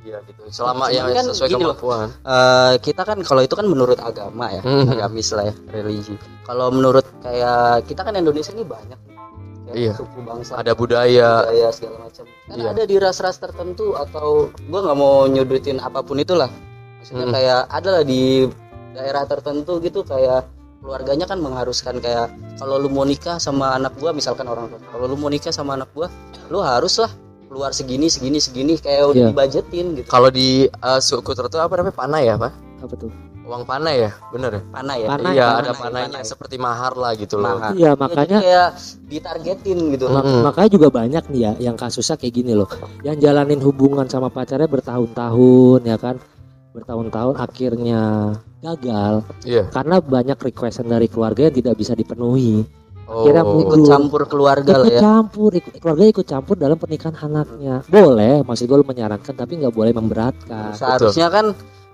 [0.00, 0.40] Iya gitu.
[0.48, 1.58] Selama Cuman yang kan sesuai loh.
[1.76, 2.08] kemampuan.
[2.24, 4.96] Eh, kita kan kalau itu kan menurut agama ya, Mhm.
[4.96, 6.16] agamis lah ya, religi.
[6.42, 9.00] Kalau menurut kayak kita kan Indonesia ini banyak
[9.70, 9.94] Iya.
[9.94, 11.44] suku bangsa, Ada budaya.
[11.44, 12.24] budaya segala macam.
[12.26, 12.68] Kan Iya.
[12.72, 16.50] ada di ras-ras tertentu atau gua nggak mau nyudutin apa pun itulah.
[16.98, 17.34] Maksudnya Mhm.
[17.34, 18.50] kayak ada lah di
[18.90, 20.42] daerah tertentu gitu kayak
[20.80, 25.04] keluarganya kan mengharuskan kayak kalau lu mau nikah sama anak gua misalkan orang tua kalau
[25.06, 26.08] lu mau nikah sama anak gua
[26.48, 27.12] lu harus lah
[27.46, 29.28] keluar segini segini segini kayak udah Iya.
[29.28, 32.52] dibajetin gitu Kalau di eh, suku tertentu apa namanya panai ya pak?
[32.80, 33.10] Apa tuh?
[33.42, 34.62] Uang panai ya, bener ya?
[34.64, 37.58] panah ya Panai, iya ada panainya seperti mahar lah gitu loh.
[37.58, 37.74] Mahar.
[37.74, 38.68] Iya Ya, jadi makanya kayak
[39.04, 40.14] ditargetin gitu Hmm.
[40.14, 40.42] mak- Mm-mm.
[40.46, 42.70] makanya juga banyak nih ya yang kasusnya kayak gini loh.
[43.02, 46.22] Yang jalanin hubungan sama pacarnya bertahun-tahun ya kan,
[46.70, 48.00] bertahun-tahun akhirnya
[48.62, 49.66] gagal Iya.
[49.74, 52.62] karena banyak requestan dari keluarga yang tidak bisa dipenuhi.
[53.10, 53.26] Oh.
[53.26, 57.82] Kira ikut campur keluarga lah ikut ya campur, ikut, keluarga ikut campur dalam pernikahan anaknya.
[57.90, 60.78] Boleh, maksud gue lu menyarankan tapi nggak boleh memberatkan.
[60.78, 61.50] seharusnya kan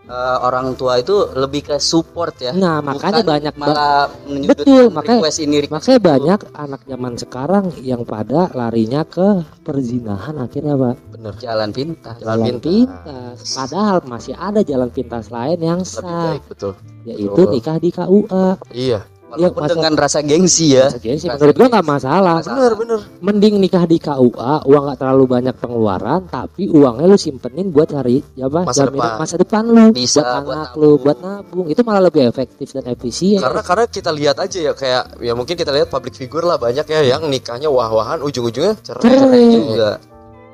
[0.07, 4.05] eh, orang tua itu lebih ke support ya Nah, makanya Bukan banyak ba- malah
[4.47, 6.07] Betul, makanya- request ini request makanya itu.
[6.09, 9.27] banyak anak zaman sekarang yang pada larinya ke
[9.61, 10.95] perzinahan akhirnya, Pak.
[11.11, 11.35] bener.
[11.37, 12.63] jalan pintas Jalan Jalan pintas.
[12.63, 13.37] pintas.
[13.53, 16.73] Padahal masih ada jalan pintas lain yang Lebih sah, baik betul.
[17.03, 17.51] yaitu Betul.
[17.53, 18.47] nikah di KUA.
[18.71, 19.01] Iya.
[19.29, 21.95] Walaupun masa- dengan rasa gengsi ya Rasa gengsi, Rasa menurut gua nggak gengsi.
[21.99, 22.37] masalah.
[22.41, 27.67] bener bener Mending nikah di KUA, uang nggak terlalu banyak pengeluaran, tapi uangnya lu simpenin
[27.69, 28.61] buat cari apa?
[28.63, 29.11] Masa depan.
[29.19, 31.67] masa depan lu, Bisa, buat buat anak lu, buat nabung.
[31.67, 33.39] Itu malah lebih efektif dan efisien.
[33.39, 36.85] karena karena kita lihat aja ya kayak ya mungkin kita lihat public figure lah banyak
[36.85, 39.47] ya yang nikahnya wah-wahan ujung-ujungnya cerai, Cerai.
[39.53, 39.91] juga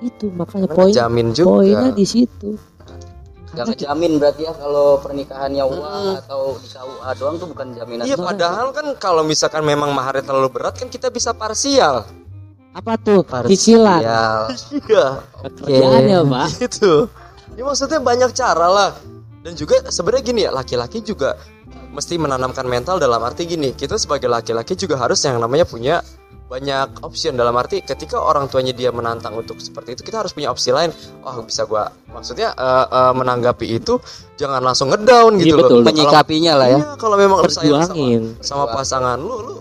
[0.02, 2.58] itu makanya poin jamin juga poinnya di situ.
[3.52, 8.16] Gak ngejamin berarti ya kalau pernikahannya uang atau di KUA doang tuh bukan jaminan Iya
[8.16, 12.08] padahal kan kalau misalkan memang maharnya terlalu berat kan kita bisa parsial.
[12.72, 13.20] Apa tuh?
[13.20, 13.52] Parsial.
[13.52, 14.00] Cicilan.
[14.88, 15.04] Iya,
[15.44, 16.46] Kerjaannya, Pak.
[16.64, 16.92] gitu.
[17.52, 18.90] Ya maksudnya banyak cara lah.
[19.44, 21.36] Dan juga sebenarnya gini ya, laki-laki juga
[21.92, 26.00] mesti menanamkan mental dalam arti gini, kita sebagai laki-laki juga harus yang namanya punya
[26.52, 30.52] banyak option dalam arti ketika orang tuanya dia menantang untuk seperti itu kita harus punya
[30.52, 30.92] opsi lain
[31.24, 33.96] wah bisa gua maksudnya eh, eh, menanggapi itu
[34.36, 35.80] jangan langsung ngedown Iya, gitu betul.
[35.80, 38.22] loh menyikapinya lah ya Iya, kalau memang sayang sama, Perjuangin.
[38.44, 39.54] sama pasangan lu lu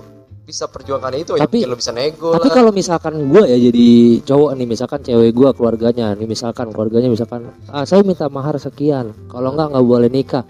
[0.43, 3.55] bisa perjuangkan itu ya Tapi- mungkin lu bisa nego Tapi lah kalau misalkan gue ya
[3.61, 3.87] jadi
[4.27, 9.15] cowok nih, misalkan cewek gue keluarganya, nih misalkan keluarganya misalkan, ah saya minta mahar sekian,
[9.31, 10.43] kalau enggak nggak boleh nikah.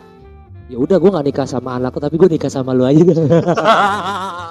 [0.65, 2.97] Ya udah gue nggak nikah sama anakku, tapi gue nikah sama lu aja.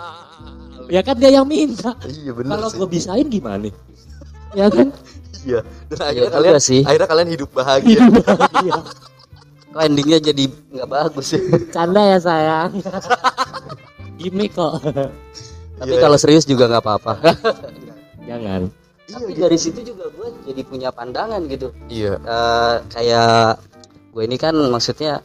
[0.90, 1.94] ya kan dia yang minta.
[2.04, 3.74] iya bener Kalau sih gue bisain gimana nih?
[4.52, 4.90] Ya kan?
[5.40, 6.80] iya dan Iya akhirnya juga kalian sih.
[6.82, 8.00] akhirnya kalian hidup bahagia
[8.60, 8.74] Iya.
[9.70, 12.70] Kok endingnya jadi nggak bagus ya Canda ya sayang.
[14.16, 14.82] Gimik kok.
[15.78, 16.02] tapi Iya.
[16.02, 17.12] kalau serius juga nggak apa-apa
[18.22, 18.68] Jangan.
[19.06, 23.58] tapi dari situ juga gue jadi punya pandangan gitu iya Eh, kayak
[24.10, 25.24] gue ini kan maksudnya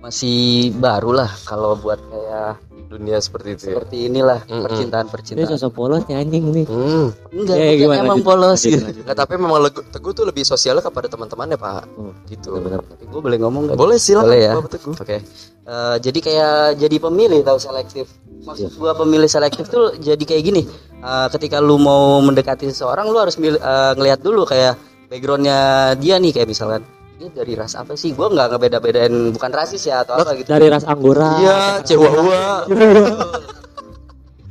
[0.00, 2.58] masih baru lah kalau buat kayak
[2.92, 4.62] dunia seperti itu ya seperti inilah Mm-mm.
[4.62, 6.66] percintaan Dia percintaan sosok polos nyanying nih.
[6.66, 7.06] hmm.
[7.32, 8.26] enggak bukan gimana, emang lanjut.
[8.26, 9.02] polos Lanjut, gitu lanjut.
[9.02, 13.04] Nggak, tapi memang Legu- teguh tuh lebih sosialnya kepada teman-temannya pak Hmm, gitu benar tapi
[13.04, 14.52] gue boleh ngomong gak boleh silakan Boleh ya?
[14.54, 15.16] Bapak teguh Oke.
[15.62, 18.10] Eh, jadi kayak jadi pemilih tahu selektif.
[18.42, 20.62] Maksud gua pemilih selektif tuh jadi kayak gini.
[20.92, 24.74] Eh, ketika lu mau mendekati seseorang lu harus mil- eh, ngelihat dulu kayak
[25.06, 25.58] backgroundnya
[25.94, 26.82] dia nih kayak misalkan
[27.22, 28.10] dia dari ras apa sih?
[28.12, 30.50] Gua nggak ngebeda-bedain bukan rasis ya atau apa gitu.
[30.50, 31.30] Dari ras anggora.
[31.38, 32.42] iya Chihuahua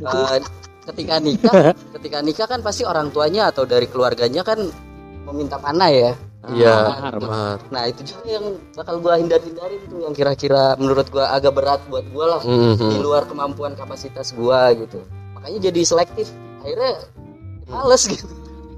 [0.01, 0.41] Eh,
[0.89, 1.53] ketika nikah,
[1.99, 4.57] ketika nikah kan pasti orang tuanya atau dari keluarganya kan
[5.27, 6.11] meminta panah ya.
[6.49, 11.29] iya mahar, mahar Nah itu juga yang bakal gua hindar-hindarin tuh yang kira-kira menurut gua
[11.29, 12.41] agak berat buat gua lah.
[12.41, 12.49] di
[12.81, 12.97] Mhm.
[12.97, 15.05] luar kemampuan kapasitas gua gitu
[15.37, 16.97] makanya jadi selektif akhirnya
[17.69, 18.25] males gitu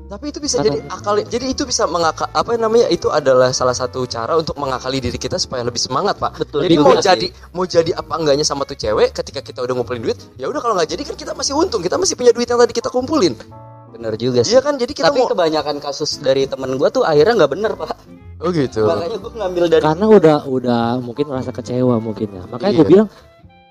[0.03, 4.03] tapi itu bisa jadi akal jadi itu bisa mengakal apa namanya itu adalah salah satu
[4.05, 6.37] cara untuk mengakali diri kita supaya lebih semangat pak.
[6.37, 7.01] Betul jadi mau sih.
[7.01, 10.59] jadi mau jadi apa enggaknya sama tuh cewek ketika kita udah ngumpulin duit ya udah
[10.61, 13.33] kalau nggak jadi kan kita masih untung kita masih punya duit yang tadi kita kumpulin.
[13.93, 14.53] Bener juga sih.
[14.53, 14.75] Iya kan?
[14.77, 17.95] Jadi kita tapi mau kebanyakan kasus dari temen gua tuh akhirnya nggak bener pak.
[18.43, 18.83] Oh gitu.
[18.83, 22.43] Makanya gua ngambil dari karena udah udah mungkin merasa kecewa mungkin ya.
[22.51, 22.91] Makanya gue Iya.
[22.91, 23.07] bilang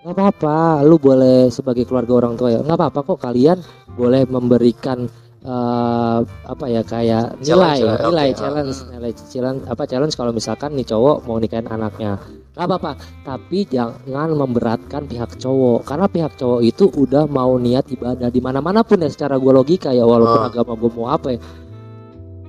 [0.03, 2.61] nggak apa-apa lu boleh sebagai keluarga orang tua ya.
[2.65, 3.59] Nggak apa-apa kok kalian
[3.95, 5.07] boleh memberikan
[5.43, 8.39] eh, apa ya kayak nilai Challenge nilai oke.
[8.39, 12.19] challenge nilai challenge apa challenge kalau misalkan nih cowok mau nikahin anaknya
[12.53, 12.93] nggak apa-apa
[13.25, 18.85] tapi jangan memberatkan pihak cowok karena pihak cowok itu udah mau niat ibadah di mana-mana
[18.85, 20.49] pun ya secara gue logika ya walaupun Ah.
[20.49, 21.41] agama gue mau apa ya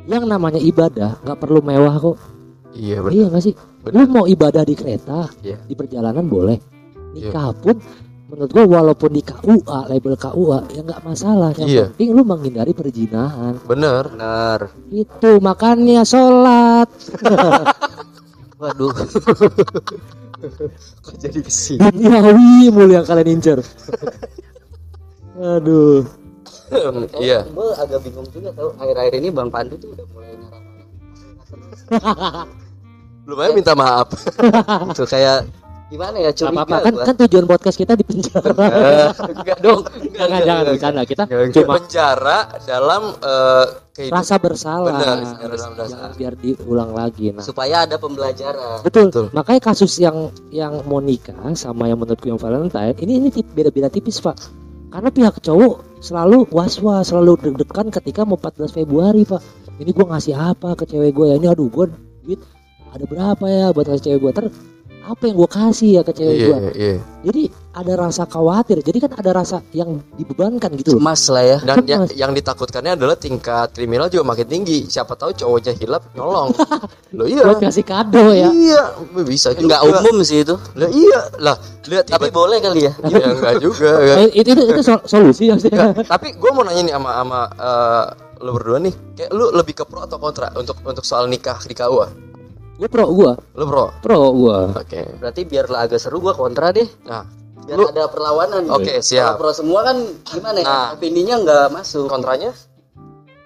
[0.03, 2.17] yang namanya ibadah nggak perlu mewah kok
[2.75, 3.53] iya benar Iya gak sih?
[3.79, 4.03] Bener.
[4.03, 5.62] Lu mau ibadah di kereta, Iya.
[5.62, 6.58] di perjalanan boleh.
[7.13, 7.77] Nikah pun
[8.34, 11.54] menurut gua walaupun di KUA, label KUA ya nggak masalah.
[11.54, 11.86] Yang Iya.
[11.88, 13.54] penting lu menghindari perzinahan.
[13.63, 16.89] bener bener Itu makanya sholat
[18.58, 18.89] waduh
[21.04, 23.60] kok jadi ke sini duniawi mulu yang kalian incer.
[25.36, 26.04] Aduh.
[27.19, 30.63] iya gue agak bingung juga tau akhir-akhir ini bang Pandu tuh udah mulai ngarang
[33.24, 34.10] lumayan minta maaf
[34.91, 35.46] tuh kayak
[35.93, 37.06] gimana ya curiga apa-apa kan gua.
[37.06, 38.49] kan tujuan podcast kita di penjara.
[39.38, 44.97] enggak dong enggak, jangan jangan bercanda kita cuma cuma penjara dalam eh, kehidupan rasa bersalah.
[44.97, 47.29] Benar, dalam rasa- Jangan biar diulang lagi.
[47.29, 49.13] Nah, supaya ada pembelajaran Betul.
[49.13, 49.25] Betul.
[49.38, 54.17] Makanya kasus yang yang Monica sama yang menurutku yang Valentine ini ini tip- beda-beda tipis
[54.17, 54.34] pak.
[54.89, 59.41] Karena pihak cowok selalu was-was, selalu deg-degan ketika mau 14 Februari pak.
[59.77, 61.36] Ini gua ngasih apa ke cewek gue ya?
[61.38, 61.86] Ini aduh gue
[62.25, 62.41] duit
[62.93, 64.45] ada berapa ya buat ngasih cewek gue ter
[65.04, 66.58] apa yang gue kasih ya ke cewek iya gue.
[66.74, 67.42] iya Jadi
[67.74, 68.80] ada rasa khawatir.
[68.80, 71.00] Jadi kan ada rasa yang dibebankan gitu loh.
[71.00, 72.16] cemas lah ya dan yang, Cemas.
[72.16, 76.52] yang ditakutkannya adalah tingkat kriminal juga makin tinggi siapa tahu cowoknya hilap nyolong
[77.18, 78.48] lo iya Buat ngasih kado ya.
[78.50, 78.82] iya
[79.22, 82.92] bisa juga enggak umum sih itu lah iya lah lihat tapi tiba boleh kali ya
[83.06, 84.16] iya enggak juga ya.
[84.22, 85.56] Eh, itu itu, itu sol- solusi ya.
[85.56, 88.06] Enggak, tapi gue mau nanya nih sama sama eh,
[88.39, 91.72] lo berdua nih kayak lu lebih ke pro atau kontra untuk untuk soal nikah di
[91.72, 92.33] KUA
[92.84, 93.86] gue pro gue, lo pro?
[94.04, 94.60] Pro gue.
[94.76, 95.02] oke.
[95.24, 96.84] Berarti biar lah agak seru gua kontra deh.
[97.08, 97.24] Nah.
[97.63, 98.67] Biar Lu- ada perlawanan.
[98.76, 99.39] Oke, siap.
[99.39, 100.67] Kalau pro semua kan gimana ya?
[100.67, 100.88] Nah.
[101.00, 102.12] opininya nggak masuk.
[102.12, 102.52] Kontranya?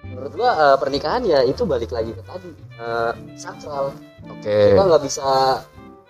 [0.02, 2.50] Menurut gua eh, pernikahan ya itu balik lagi ke tadi.
[2.82, 3.94] Eh, sakral.
[4.26, 4.74] Oke.
[4.74, 5.62] Kita nggak bisa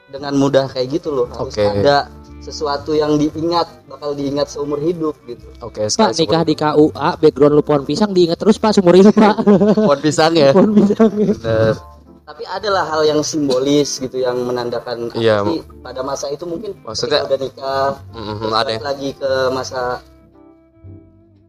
[0.09, 1.29] dengan mudah kayak gitu loh.
[1.29, 1.69] Harus Oke.
[1.69, 2.09] ada
[2.41, 5.45] sesuatu yang diingat bakal diingat seumur hidup gitu.
[5.61, 9.13] Oke Pak sekali nikah di KUA background lu pohon pisang diingat terus Pak seumur hidup
[9.13, 9.45] Pak.
[9.77, 10.49] pohon pisang ya?
[10.57, 11.13] Pohon pisang.
[11.13, 11.98] bener
[12.29, 15.41] tapi adalah hal yang simbolis gitu yang menandakan Iya.
[15.81, 20.05] pada masa itu mungkin Maksudnya- udah nikah Mhm, terus ada lagi ke masa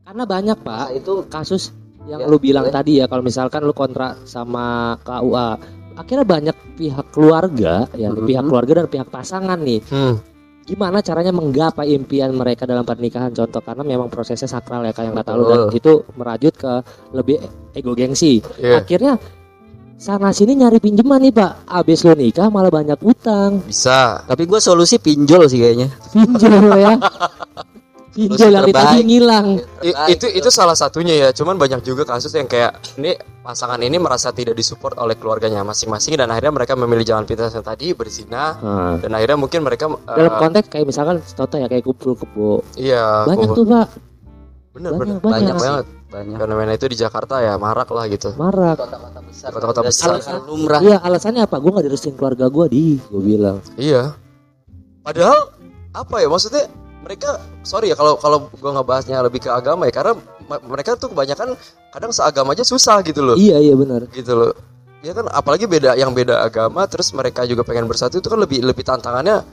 [0.01, 0.79] Karena banyak Pak.
[0.87, 1.63] masa itu kasus
[2.07, 2.73] yang Ya, lu bilang boleh.
[2.73, 5.59] tadi ya kalau misalkan lu kontrak sama KUA
[5.93, 8.23] akhirnya banyak pihak keluarga ya Mhm.
[8.23, 9.83] pihak keluarga dan pihak pasangan nih.
[9.85, 10.15] Hmm,
[10.63, 13.29] gimana caranya menggapai impian mereka dalam pernikahan?
[13.29, 16.71] Contoh karena memang prosesnya sakral ya kayak yang kata lu dan itu merajut ke
[17.11, 17.35] lebih
[17.75, 18.39] ego gengsi.
[18.57, 18.79] Iya.
[18.79, 19.19] Akhirnya
[19.99, 21.67] sana sini nyari pinjaman nih pak.
[21.67, 23.59] Abis lu nikah malah banyak utang.
[23.61, 24.23] Bisa.
[24.23, 25.91] Tapi gue solusi pinjol sih kayaknya.
[26.09, 26.93] Pinjol ya.
[28.09, 29.47] Pinjol yang ditagih ngilang.
[29.79, 31.29] I- itu itu salah satunya ya.
[31.29, 36.15] Cuman banyak juga kasus yang kayak ini pasangan ini merasa tidak disupport oleh keluarganya masing-masing
[36.15, 38.55] dan akhirnya mereka memilih jalan pintas yang tadi berzina.
[38.55, 42.51] Nah, dan akhirnya mungkin mereka dalam konteks kayak misalkan contoh ya kayak kumpul kebo.
[42.75, 43.87] Iya banyak kumpul- tuh pak
[44.79, 45.19] bener banyak, bener.
[45.21, 45.31] banyak.
[45.35, 45.85] banyak banget.
[46.09, 46.37] Banyak.
[46.41, 48.33] Fenomena itu di Jakarta ya marak lah gitu.
[48.33, 49.49] Marah kota-kota besar.
[49.53, 50.07] Kota-kota besar.
[50.17, 50.81] sangat lumrah.
[50.81, 51.61] Iya alasannya apa?
[51.61, 53.61] Gue gak direstuin keluarga gue di gue bilang.
[53.77, 54.17] Iya.
[55.05, 55.53] Padahal
[55.93, 56.65] apa ya maksudnya
[57.05, 60.13] mereka sorry ya kalau kalau gue ngebahasnya lebih ke agama ya karena
[60.65, 61.53] mereka tuh kebanyakan
[61.93, 63.35] kadang seagama aja susah gitu loh.
[63.37, 64.09] Iya iya benar.
[64.09, 64.57] Gitu loh.
[65.05, 68.65] Ya kan apalagi beda yang beda agama terus mereka juga pengen bersatu itu kan lebih
[68.65, 69.45] lebih tantangannya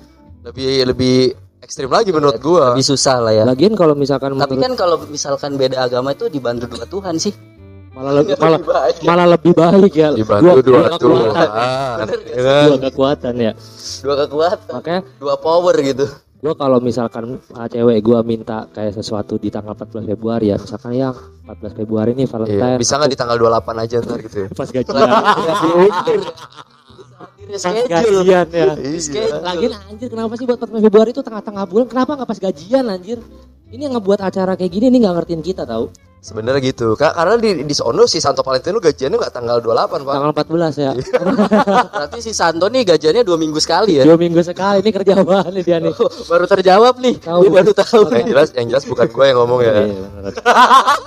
[0.42, 1.18] lebih lebih
[1.66, 2.72] ekstrim lagi menurut gua.
[2.78, 3.42] lebih susah lah ya.
[3.42, 7.34] Lagian kalau misalkan tapi menurut kan kalau misalkan beda agama itu dibantu dua Tuhan sih.
[7.96, 8.96] Malah lebih malah baik.
[9.02, 10.08] malah lebih baik ya.
[10.14, 11.00] Dibantu dua kekuatan.
[11.02, 11.24] Tuhan
[12.22, 12.66] ya kan?
[12.70, 13.52] dua kekuatan ya.
[14.04, 14.72] Dua kekuatan.
[14.78, 16.06] Makanya dua power gitu.
[16.36, 20.92] Gue kalau misalkan ah, cewek gue minta kayak sesuatu di tanggal 14 Februari ya misalkan
[20.92, 21.16] yang
[21.48, 22.76] 14 Februari nih Iya, Valentine.
[22.76, 24.48] bisa nggak di tanggal 28 aja ntar gitu ya?
[24.60, 25.00] Pas gajian
[27.16, 28.22] pas schedule.
[28.22, 28.66] Gajian ya.
[28.76, 29.40] Iya.
[29.40, 31.86] lagian anjir kenapa sih buat 14 Februari itu tengah-tengah bulan?
[31.86, 33.18] Kenapa nggak pas gajian anjir?
[33.66, 36.94] Ini yang ngebuat acara kayak gini ini nggak ngertiin kita tahu sebenarnya gitu.
[36.94, 40.14] Ka- karena di di sono si Santo Valentino gajiannya nggak tanggal 28 pak.
[40.14, 40.90] Tanggal 14 ya.
[41.94, 44.04] Berarti si Santo nih gajiannya dua minggu sekali ya?
[44.04, 45.94] Dua minggu sekali ini kerja apaan nih dia nih.
[46.26, 47.14] Baru terjawab nih.
[47.22, 47.40] Tahu.
[47.46, 48.00] Gua baru tahu.
[48.10, 49.74] Yang jelas yang jelas bukan gua yang ngomong ya.
[49.82, 50.06] Iya,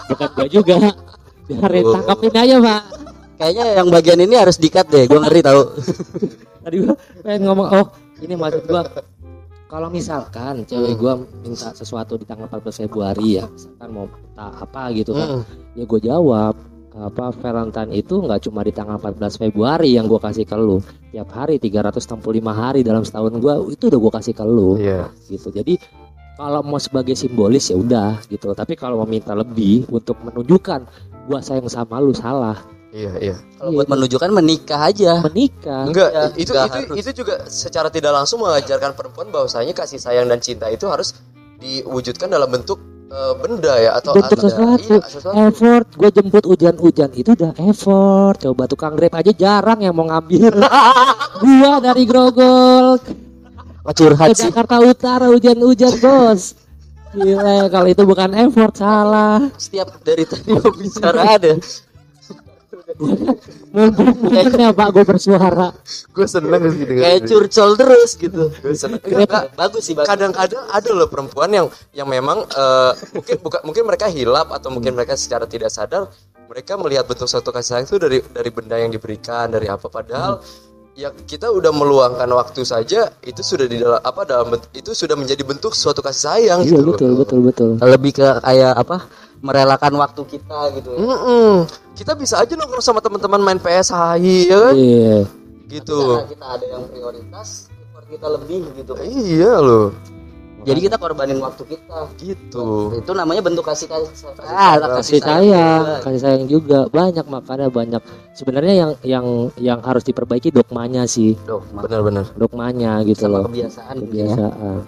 [0.07, 0.75] bukan gue juga.
[1.49, 1.93] Biarin Oh.
[1.97, 2.81] tangkapin aja pak
[3.39, 5.61] kayaknya yang bagian ini harus dikat deh gue ngeri tahu
[6.63, 7.85] tadi gua pengen ngomong oh
[8.19, 8.83] ini maksud gua
[9.69, 14.91] kalau misalkan cewek gua minta sesuatu di tanggal 14 Februari ya misalkan mau minta apa
[14.91, 15.43] gitu kan Hmm,
[15.77, 16.53] ya gue jawab
[16.99, 21.29] apa Valentine itu nggak cuma di tanggal 14 Februari yang gua kasih ke lu tiap
[21.33, 22.19] hari 365
[22.51, 24.77] hari dalam setahun gua itu udah gua kasih ke lu.
[24.77, 25.09] Iya.
[25.25, 25.49] Gitu.
[25.49, 25.79] Jadi
[26.37, 28.53] kalau mau sebagai simbolis ya udah gitu.
[28.53, 30.85] Tapi kalau mau minta lebih untuk menunjukkan
[31.29, 32.57] gua sayang sama lu salah
[32.91, 33.35] iya iya.
[33.55, 35.21] Kalau buat menunjukkan menikah aja.
[35.21, 35.85] Menikah.
[35.85, 36.97] Enggak Ya, itu nggak itu harus.
[36.97, 41.13] itu juga secara tidak langsung mengajarkan perempuan bahwasanya kasih sayang dan cinta itu harus
[41.57, 44.85] diwujudkan dalam bentuk eh, benda ya atau Bentuk atau- sesuatu.
[44.87, 45.35] iya, sesuatu.
[45.39, 45.87] effort.
[45.91, 48.37] Gue jemput hujan-hujan itu udah effort.
[48.39, 50.53] Coba tukang grab aja jarang yang mau ngambil.
[51.41, 53.01] Gua dari Grogol.
[53.81, 54.47] Ke curhat sih.
[54.47, 56.53] Jakarta Utara hujan-hujan bos.
[57.09, 59.41] Gila kalau itu bukan effort salah.
[59.57, 61.57] Setiap dari tadi bicara ada
[62.97, 64.09] Mumpung
[64.57, 65.69] ya pak gue bersuara.
[66.09, 68.43] Gue seneng sih dengan kayak curcol terus gitu.
[68.49, 68.97] Gue seneng.
[69.05, 73.83] Enggak, Enggak, bagus sih kadang-kadang ada loh perempuan yang yang memang eh, mungkin bukan mungkin
[73.85, 76.09] mereka hilap atau mungkin mereka secara tidak sadar
[76.49, 79.85] mereka melihat bentuk suatu kasih sayang itu dari dari benda yang diberikan dari apa.
[79.85, 80.41] Padahal
[80.97, 85.45] ya kita udah meluangkan waktu saja itu sudah di dalam apa dalam itu sudah menjadi
[85.45, 86.93] bentuk suatu kasih sayang Iya gitu loh.
[86.97, 87.69] betul betul betul.
[87.79, 88.97] Lebih ke kayak apa
[89.39, 90.89] merelakan waktu kita gitu.
[90.95, 90.99] Ya.
[90.99, 91.53] Mm-mm.
[91.95, 94.73] kita bisa aja nongkrong sama teman-teman main PS hahi ya kan?
[94.75, 95.17] Iya.
[95.67, 95.99] Gitu.
[95.99, 98.91] Karena kita ada yang prioritas effort kita lebih gitu.
[98.99, 99.87] Iya loh.
[100.59, 101.99] Jadi kita korbanin waktu kita.
[102.19, 102.67] Gitu.
[102.99, 106.03] Itu namanya bentuk kasih kasih Ah, kasih sayang.
[106.03, 106.91] Kasih sayang juga.
[106.91, 108.03] Banyak makanya banyak.
[108.35, 109.25] Sebenarnya yang yang
[109.55, 111.39] yang harus diperbaiki dogmanya sih.
[111.47, 112.27] Duh, benar-benar.
[112.35, 113.45] Dogmanya gitu sama loh.
[113.47, 114.27] kebiasaan gitu ya.
[114.27, 114.79] kebiasaan.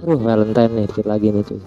[0.00, 1.60] Aduh Valentine nih dikit lagi nih cuy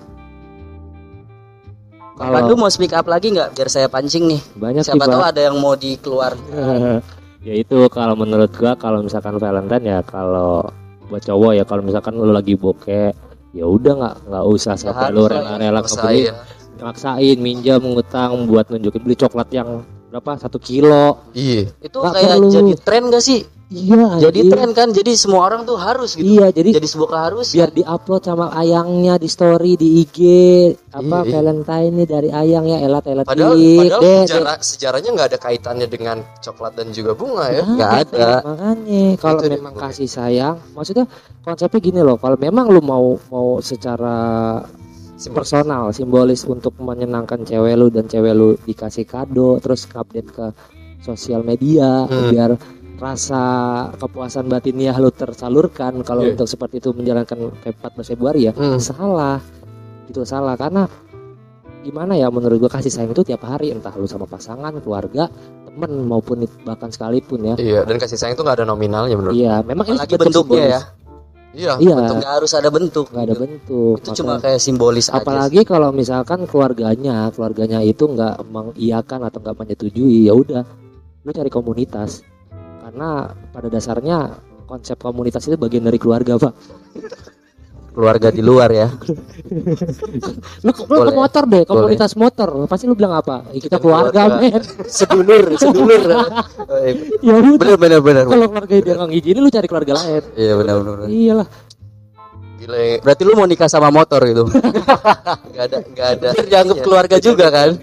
[2.14, 4.42] Pak Pandu mau speak up lagi nggak biar saya pancing nih?
[4.54, 6.34] Banyak siapa tahu ada yang mau dikeluar.
[7.44, 10.64] Ya itu kalau menurut gua kalau misalkan Valentine ya kalau
[11.12, 13.12] buat cowok ya kalau misalkan lu lagi bokeh
[13.52, 16.32] ya udah nggak nggak usah sampai lu rela-rela kebeli
[16.80, 17.38] maksain.
[17.44, 22.50] minjam ngutang buat nunjukin beli coklat yang berapa satu kilo iya itu Nggak kayak perlu.
[22.52, 24.52] jadi tren gak sih iya jadi anjing.
[24.54, 28.22] tren kan jadi semua orang tuh harus gitu iya jadi jadi sebuah keharusan biar diupload
[28.22, 30.18] sama ayangnya di story di IG
[30.88, 31.32] apa Iya, iya.
[31.34, 35.88] Valentine nih dari ayang ya elat elat Padahal, padahal dek, sejarah, sejarahnya nggak ada kaitannya
[35.88, 37.64] dengan coklat dan juga bunga ya.
[37.66, 38.28] nggak Ah, ada.
[38.46, 41.10] makanya kalau Itu memang kasih sayang maksudnya
[41.42, 44.62] konsepnya gini loh kalau memang lu mau mau secara
[45.30, 50.46] Personal simbolis untuk menyenangkan cewek lu dan cewek lu dikasih kado terus update ke
[51.00, 52.28] sosial media Hmm.
[52.28, 52.52] biar
[52.96, 53.44] rasa
[53.94, 56.34] kepuasan batiniah lu tersalurkan kalau Iya.
[56.34, 58.80] untuk seperti itu menjalankan kayak 14 Februari ya Hmm.
[58.80, 59.40] salah
[60.06, 60.88] itu salah karena
[61.80, 65.28] gimana ya menurut gua kasih sayang itu tiap hari entah lu sama pasangan keluarga
[65.68, 69.36] temen maupun bahkan sekalipun ya Iya, dan kasih sayang itu nggak ada nominalnya menurut.
[69.36, 71.03] iya memang ini apalagi bentuk bentuknya ya simbolis.
[71.54, 71.78] Iya.
[71.78, 71.94] iya.
[71.94, 73.06] bentuk nggak harus ada bentuk.
[73.14, 78.10] Nggak ada bentuk itu cuma Makanya- kayak simbolis aja apalagi kalau misalkan keluarganya keluarganya itu
[78.10, 80.66] nggak mengiyakan atau nggak menyetujui ya udah
[81.24, 82.26] lu cari komunitas.
[82.84, 84.18] Karena pada dasarnya
[84.68, 86.54] konsep komunitas itu bagian dari keluarga pak
[87.94, 88.88] keluarga di luar ya.
[90.66, 91.14] Lu, lu ke Boleh.
[91.14, 93.46] motor deh komunitas motor pasti lu bilang apa?
[93.54, 94.60] "Eh, kita keluarga men.
[94.90, 96.02] Sedulur sedulur.
[97.24, 97.56] Ya udah.
[97.56, 98.26] bener bener bener.
[98.28, 100.24] Kalau keluarga dia nggak ngizinin lu cari keluarga lain.
[100.36, 101.48] Iya benar benar iyalah.
[102.64, 102.96] Gila, ya.
[103.04, 104.48] berarti lu mau nikah sama motor gitu?
[105.52, 106.28] Nggak ada nggak ada.
[106.48, 106.86] dianggap ininya.
[106.88, 107.76] keluarga juga kan?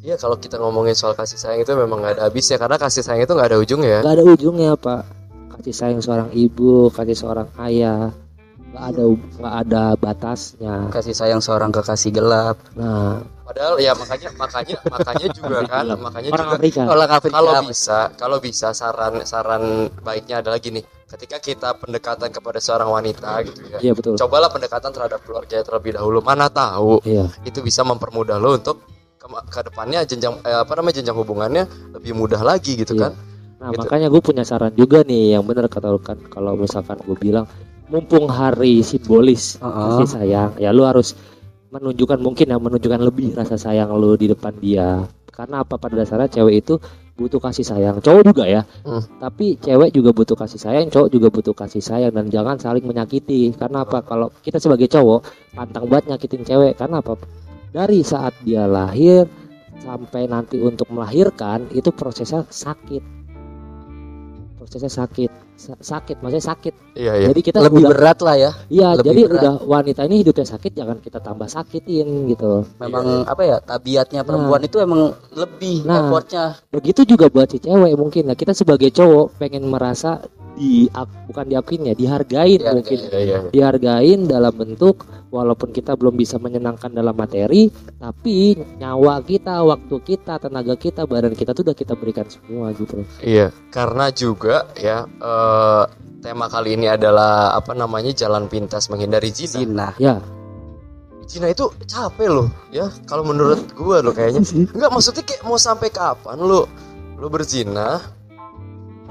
[0.00, 3.24] Iya, kalau kita ngomongin soal kasih sayang itu memang nggak ada habisnya karena kasih sayang
[3.24, 3.88] itu nggak ada ujungnya.
[3.88, 4.00] ya.
[4.00, 5.02] nggak ada ujungnya pak.
[5.60, 8.16] Kasih sayang seorang ibu kasih seorang ayah
[8.74, 9.04] nggak ada
[9.38, 10.74] nggak ada batasnya.
[10.90, 12.58] Kasih sayang seorang kekasih gelap.
[12.74, 13.22] Nah.
[13.44, 17.98] Padahal ya makanya makanya makanya juga kan makanya orang juga Afrika orang Afrika kalau bisa.
[18.16, 19.62] kalau bisa saran saran
[20.00, 24.16] baiknya adalah gini ketika kita pendekatan kepada seorang wanita gitu ya iya betul.
[24.16, 26.24] cobalah pendekatan terhadap keluarga terlebih dahulu.
[26.24, 27.28] Mana tahu iya.
[27.44, 28.80] itu bisa mempermudah lo untuk
[29.20, 31.62] ke, ke depannya jenjang eh, apa namanya jenjang hubungannya
[32.00, 33.02] lebih mudah lagi gitu Iya.
[33.06, 33.12] kan.
[33.60, 33.80] Nah Gitu.
[33.84, 36.16] makanya gue punya saran juga nih yang benar kata lu kan.
[36.32, 37.44] Kalau misalkan gue bilang
[37.88, 39.84] mumpung hari simbolis Heeh.
[40.00, 40.50] kasih sayang.
[40.56, 41.12] Ya lu harus
[41.74, 45.04] menunjukkan mungkin ya menunjukkan lebih rasa sayang lu di depan dia.
[45.34, 45.74] Karena apa?
[45.76, 46.74] Pada dasarnya cewek itu
[47.18, 47.98] butuh kasih sayang.
[47.98, 48.62] Cowok juga ya.
[48.86, 49.02] Hmm.
[49.18, 52.12] tapi cewek juga butuh kasih sayang cowok juga butuh kasih sayang.
[52.14, 53.50] Dan jangan saling menyakiti.
[53.58, 54.06] Karena apa?
[54.06, 56.78] Kalau kita sebagai cowok pantang banget nyakitin cewek.
[56.78, 57.18] Karena apa?
[57.74, 59.26] Dari saat dia lahir
[59.82, 63.02] sampai nanti untuk melahirkan itu prosesnya sakit.
[64.56, 65.28] Prosesnya sakit.
[65.28, 65.43] Sa-
[65.80, 66.74] sakit maksudnya sakit.
[66.94, 67.26] Iya iya.
[67.32, 68.50] Jadi kita lebih udah berat lah ya.
[68.68, 69.36] Iya lebih jadi berat.
[69.40, 72.68] udah wanita ini hidupnya sakit jangan kita tambah sakitin gitu.
[72.78, 76.06] Memang apa ya tabiatnya perempuan itu emang lebih Nah.
[76.06, 76.44] effortnya.
[76.70, 78.28] Begitu juga buat si cewek mungkin.
[78.28, 80.20] Nah kita sebagai cowok pengen merasa
[80.54, 80.86] di
[81.26, 82.74] bukan diakuin ya dihargain Dihargain.
[82.78, 85.02] mungkin iya iya dihargain dalam bentuk
[85.34, 87.66] walaupun kita belum bisa menyenangkan dalam materi
[87.98, 93.02] tapi nyawa kita waktu kita tenaga kita badan kita tuh udah kita berikan semua gitu
[93.18, 95.82] Iya, karena juga ya eh,
[96.22, 99.58] tema kali ini adalah apa namanya jalan pintas menghindari zina.
[99.58, 100.16] zina ya
[101.24, 102.92] Zina itu capek loh, ya.
[103.08, 104.44] Kalau menurut gua loh kayaknya.
[104.76, 106.68] Enggak maksudnya kayak mau sampai kapan lu
[107.16, 107.96] lu berzina?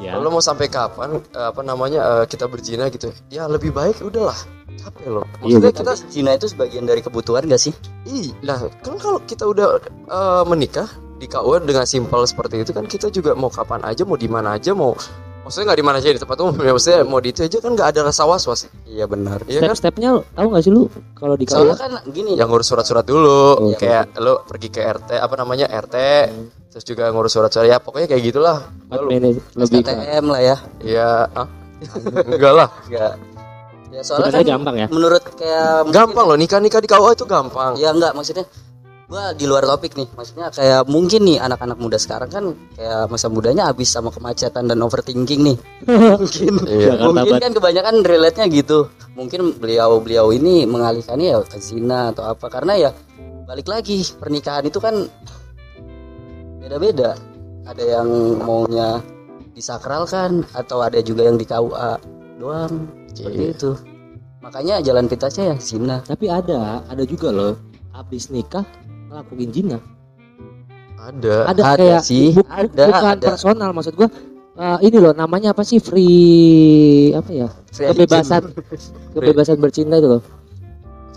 [0.01, 3.13] Ya Lu mau sampai kapan eh, apa namanya eh, kita berzina gitu?
[3.29, 4.37] Ya lebih baik udahlah.
[4.73, 5.25] Capek loh.
[5.45, 5.79] Iya, Maksudnya betul.
[5.85, 7.73] kita zina itu sebagian dari kebutuhan gak sih
[8.09, 10.89] Ih, lah kan kalau kita udah eh, menikah
[11.21, 14.59] di KUA dengan simpel seperti itu kan kita juga mau kapan aja, mau di mana
[14.59, 14.91] aja, mau
[15.43, 16.71] maksudnya nggak di mana aja di tempat umum, ya.
[16.71, 19.43] Maksudnya mau di itu aja kan nggak ada rasa was was, iya benar.
[19.45, 19.75] Iya kan?
[19.75, 23.75] step-stepnya tahu nggak sih lu kalau di soalnya kan gini Yang ngurus surat-surat dulu, Oh,
[23.75, 25.95] kayak lo pergi ke RT apa namanya RT,
[26.71, 28.57] terus juga ngurus surat-surat ya pokoknya kayak gitulah.
[28.89, 29.79] Lu- admin lebih.
[29.83, 30.55] Ke SKTM lah ya.
[30.81, 31.47] Ya, ah,
[32.33, 33.13] enggak lah, enggak.
[33.93, 34.87] Ya soalnya sebenarnya kan gampang ya.
[34.89, 37.77] menurut kayak gampang loh nikah nikah di KUA itu gampang.
[37.77, 38.41] ya enggak maksudnya
[39.09, 40.07] gua di luar topik nih.
[40.15, 44.79] Maksudnya kayak mungkin nih anak-anak muda sekarang kan kayak masa mudanya habis sama kemacetan dan
[44.81, 45.57] overthinking nih.
[46.17, 46.53] Mungkin.
[46.65, 46.97] Iya.
[46.97, 48.87] Jakarta mungkin kan kebanyakan relate nya gitu.
[49.13, 52.49] Mungkin beliau beliau ini mengalihkannya ya ke zina atau apa.
[52.49, 52.91] Karena ya
[53.45, 55.05] balik lagi pernikahan itu kan
[56.63, 57.15] beda-beda.
[57.63, 58.09] Ada yang
[58.43, 58.99] maunya
[59.53, 61.91] disakralkan atau ada juga yang di KUA
[62.41, 62.73] doang.
[63.13, 63.53] Seperti Iya.
[63.53, 63.71] itu.
[64.43, 65.97] Makanya jalan pintasnya ya zina.
[66.03, 67.55] Tapi ada ada juga loh.
[67.93, 68.65] Abis nikah
[69.13, 69.77] ngelakuin zina
[70.95, 71.35] Ada.
[71.45, 73.27] ada, Ada kayak sih, bu- ada, bukan ada.
[73.29, 74.07] personal maksud gua
[74.55, 78.55] eh, ini loh namanya apa sih free apa ya kebebasan
[79.13, 80.23] kebebasan bercinta itu loh.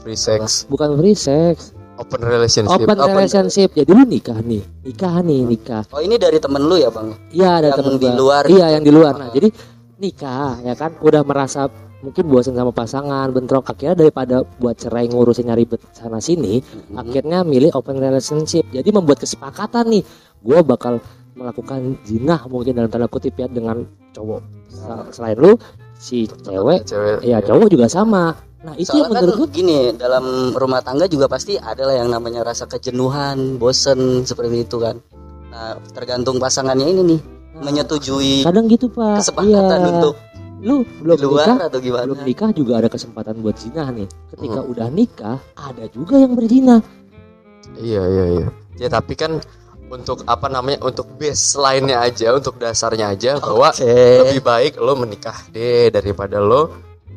[0.01, 1.75] Free sex, bukan free sex.
[1.97, 2.77] Open relationship.
[2.77, 3.73] open Open relationship.
[3.73, 5.83] Jadi lu nikah nih nikah nih nikah.
[5.89, 7.09] Oh ini dari temen lu ya bang?
[7.31, 8.15] Iya ada Yang temen di gua.
[8.15, 9.13] luar iya yang di luar.
[9.15, 9.33] Nah Oh.
[9.33, 9.49] jadi
[9.97, 10.93] nikah ya kan?
[10.99, 11.67] Udah merasa
[12.07, 16.95] mungkin bosan sama pasangan bentrok akhirnya daripada buat cerai ngurusin nyari ribet sana sini Mhm.
[16.95, 20.07] akhirnya milih open relationship jadi membuat kesepakatan nih
[20.39, 21.03] gue bakal
[21.35, 23.83] melakukan zina mungkin dalam tanda kutip ya dengan
[24.15, 24.41] cowok
[25.11, 25.59] selain lu
[25.99, 30.25] si cewek cewek ya cowok juga sama nah itu yang Soalnya menurut kan gini dalam
[30.51, 34.99] rumah tangga juga pasti ada lah yang namanya rasa kejenuhan, bosen seperti itu kan.
[35.55, 37.21] Nah tergantung pasangannya ini nih
[37.63, 39.89] menyetujui kadang gitu pak kesepakatan Iya.
[39.97, 40.15] untuk
[40.67, 42.05] lu di belum luar nikah atau gimana.
[42.05, 44.05] belum nikah juga ada kesempatan buat zina nih
[44.35, 44.71] ketika Hmm.
[44.75, 46.83] udah nikah ada juga yang berzina
[47.77, 48.49] Iya iya iya.
[48.77, 49.39] Ya tapi kan
[49.87, 53.87] untuk apa namanya untuk baseline-nya aja, untuk dasarnya aja bahwa Oke.
[54.23, 56.75] lebih baik lo menikah deh daripada lo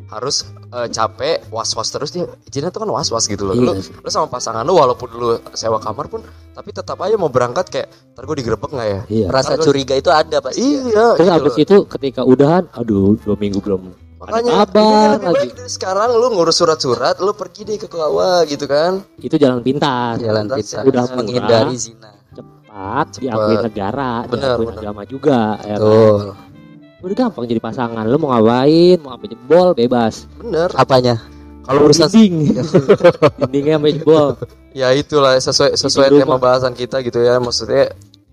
[0.10, 3.54] harus eh, capek was-was terus dia Zina tuh kan was-was gitu loh.
[3.54, 3.94] Lo, Iya.
[3.96, 7.88] lo sama pasangan lo walaupun lo sewa kamar pun tapi tetap aja mau berangkat kayak
[8.12, 9.00] ntar gue digerebek nggak ya?
[9.08, 10.60] iya Rasa Terus- curiga itu ada pasti.
[10.60, 11.14] Iya.
[11.16, 11.62] terus gitu abis loh.
[11.62, 17.16] itu ketika udahan aduh dua minggu belum Makanya kabar iya, lagi sekarang lo ngurus surat-surat,
[17.18, 19.00] lo pergi deh ke KUA gitu kan.
[19.18, 22.12] itu jalan pintas Jalan pintas udah menghindari zina.
[22.30, 23.24] cepat Cepat.
[23.24, 24.80] diakui negara Bener, diakui bener.
[24.82, 26.36] agama juga ya kan?
[27.00, 30.70] Udah gampang jadi pasangan lu mau ngapain mau sampai jebol bebas Bener.
[30.76, 31.16] Apanya?
[31.64, 32.60] Kalau urusan dinding
[33.40, 34.28] dindingnya sampai jebol
[34.70, 37.42] Ya itulah sesuai sesuai tema bahasan kita gitu ya.
[37.42, 37.90] Maksudnya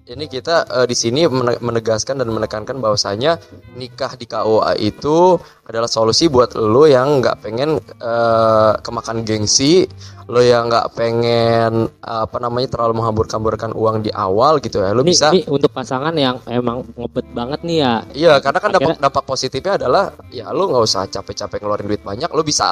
[0.06, 3.40] ini kita eh, di sini mene- menegaskan dan menekankan bahwasanya
[3.74, 9.88] nikah di KUA itu adalah solusi buat lo yang nggak pengen eh, kemakan gengsi,
[10.26, 14.90] lo yang nggak pengen eh, apa namanya terlalu menghambur-hamburkan uang di awal gitu ya.
[14.90, 18.70] Lo ini, bisa ini untuk pasangan yang emang ngebet banget nih ya Iya, karena kan
[18.74, 22.64] dampak Akhirnya- dampak positifnya adalah ya lo nggak usah capek-capek ngeluarin duit banyak, lo bisa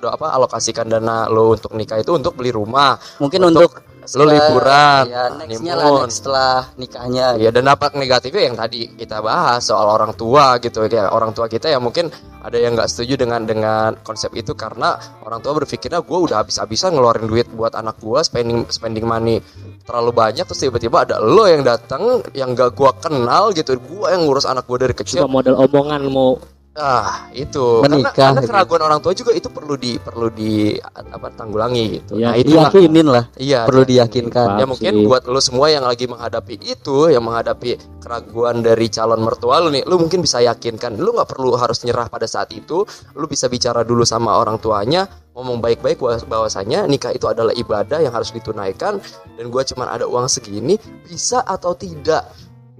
[0.00, 3.70] do- apa alokasikan dana lo untuk nikah itu untuk beli rumah, mungkin Untuk untuk
[4.12, 9.24] lo liburan, ya nextnya lah next setelah nikahnya Iya dan dampak negatifnya yang tadi kita
[9.24, 10.84] bahas soal orang tua gitu.
[10.84, 12.12] Kayak orang tua kita yang mungkin
[12.44, 16.92] ada yang nggak setuju dengan dengan konsep itu karena orang tua berpikirnya gue udah habis-habisan
[16.92, 19.40] ngeluarin duit buat anak gue spending spending money
[19.88, 23.80] terlalu banyak terus tiba-tiba ada lo yang datang yang gak gue kenal gitu.
[23.80, 25.24] Gue yang ngurus anak gue dari kecil.
[25.24, 26.36] Cuma model omongan mau
[26.74, 27.80] ah itu.
[27.86, 28.50] Menikah, karena, karena gitu.
[28.50, 32.18] keraguan orang tua juga itu perlu di perlu di apa tanggulangi gitu.
[32.18, 33.24] Ya, nah itu diyakinin lah.
[33.38, 34.28] Iya perlu diyakini.
[34.30, 34.48] diyakinkan.
[34.58, 39.62] Ya mungkin buat lo semua yang lagi menghadapi itu yang menghadapi keraguan dari calon mertua
[39.62, 40.98] lo nih lo mungkin bisa yakinkan.
[40.98, 42.82] Lo nggak perlu harus nyerah pada saat itu.
[43.14, 48.02] Lo bisa bicara dulu sama orang tuanya ngomong baik-baik bahwa- bahwasanya nikah itu adalah ibadah
[48.02, 48.98] yang harus ditunaikan.
[49.38, 52.26] Dan gua cuman ada uang segini bisa atau tidak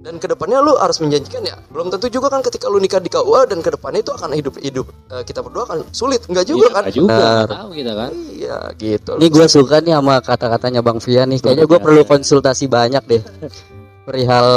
[0.05, 3.09] dan ke depannya lu harus menjanjikan ya belum tentu juga kan ketika lu nikah di
[3.09, 6.69] KUA dan ke depannya itu akan hidup hidup eh, kita berdua akan sulit nggak juga
[6.69, 7.47] Iya, kan nggak juga Benar.
[7.49, 11.39] tahu kita kan iya gitu Ini gue suka nih sama kata-katanya Bang Fian nih.
[11.41, 11.85] Kayaknya gue biasa.
[11.89, 13.21] perlu konsultasi banyak deh.
[14.05, 14.47] Perihal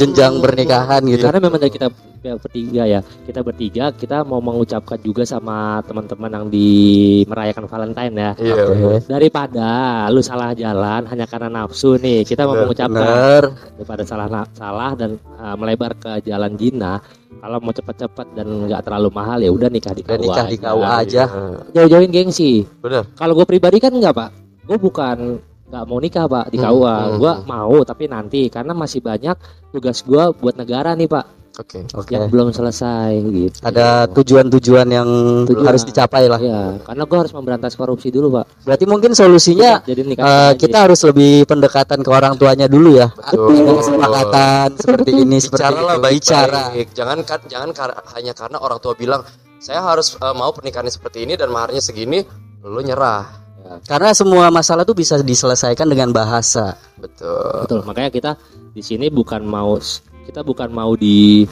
[0.00, 1.28] jenjang pernikahan gitu.
[1.28, 1.92] karena memang dari kita
[2.24, 6.70] ya, bertiga ya kita bertiga kita mau mengucapkan juga sama teman-teman yang di
[7.28, 9.04] merayakan Valentine ya iya Oke.
[9.06, 9.68] daripada
[10.10, 13.44] lu salah jalan hanya karena nafsu nih kita mau Bener, mengucapkan Bener.
[13.78, 14.26] daripada salah
[14.56, 16.98] salah dan uh, melebar ke jalan zina
[17.38, 20.66] kalau mau cepat-cepat dan nggak terlalu mahal ya udah nikah di KUA nikah di aja.
[20.74, 21.24] KUA aja.
[21.76, 24.30] jauh-jauhin gengsi bener kalau gue pribadi kan enggak pak
[24.66, 25.38] gue bukan
[25.68, 27.44] nggak mau nikah pak di Hmm, KUA hmm, gue hmm.
[27.44, 29.36] mau tapi nanti karena masih banyak
[29.68, 32.10] tugas gue buat negara nih pak oke Oke.
[32.10, 35.08] yang belum selesai gitu Ada tujuan-tujuan yang
[35.44, 35.66] Tujuan.
[35.66, 36.38] harus dicapai lah.
[36.38, 40.56] ya karena gue harus memberantas korupsi dulu pak Berarti mungkin solusinya jadi nikah eh, aja.
[40.56, 43.10] kita harus lebih pendekatan ke orang tuanya dulu ya.
[43.10, 43.52] Betul.
[43.76, 46.02] Kesepakatan seperti ini, seperti bicara lah itu.
[46.02, 46.62] baik Bicara.
[46.90, 49.20] jangan kan jangan kar- hanya karena orang tua bilang
[49.58, 52.22] saya harus eh, mau pernikahannya seperti ini dan maharnya segini
[52.60, 53.47] lo nyerah
[53.84, 56.76] Karena semua masalah tuh bisa diselesaikan dengan bahasa.
[56.96, 58.30] betul betul makanya kita
[58.70, 59.78] di sini bukan mau
[60.24, 61.46] kita bukan mau di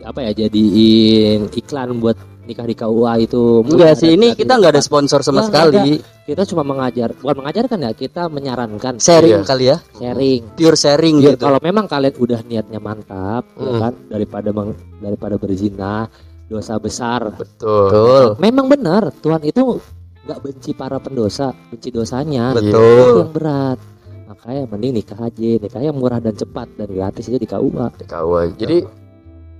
[0.00, 2.12] apa ya jadiin iklan buat
[2.44, 5.72] nikah di KUA itu Enggak sih, Ada- ini ada- kita nggak ada sponsor sama Nggak,
[5.72, 5.92] sekali.
[6.24, 9.48] kita cuma mengajar bukan mengajarkan ya kita menyarankan Sharing Iya.
[9.48, 11.42] kali ya, sharing pure sharing Biar gitu.
[11.42, 13.80] kalau memang kalian udah niatnya mantap ya Hmm.
[13.80, 16.04] kan daripada meng- daripada berzina
[16.44, 18.24] dosa besar betul Betul.
[18.36, 19.80] memang benar Tuhan itu
[20.24, 22.56] nggak benci para pendosa benci dosanya.
[22.56, 23.08] Itu Betul.
[23.24, 23.78] yang berat.
[24.24, 25.50] Makanya mending nikah aja.
[25.60, 26.68] Nikah yang murah dan cepat.
[26.80, 28.78] Dan gratis itu di KUA di KUA jadi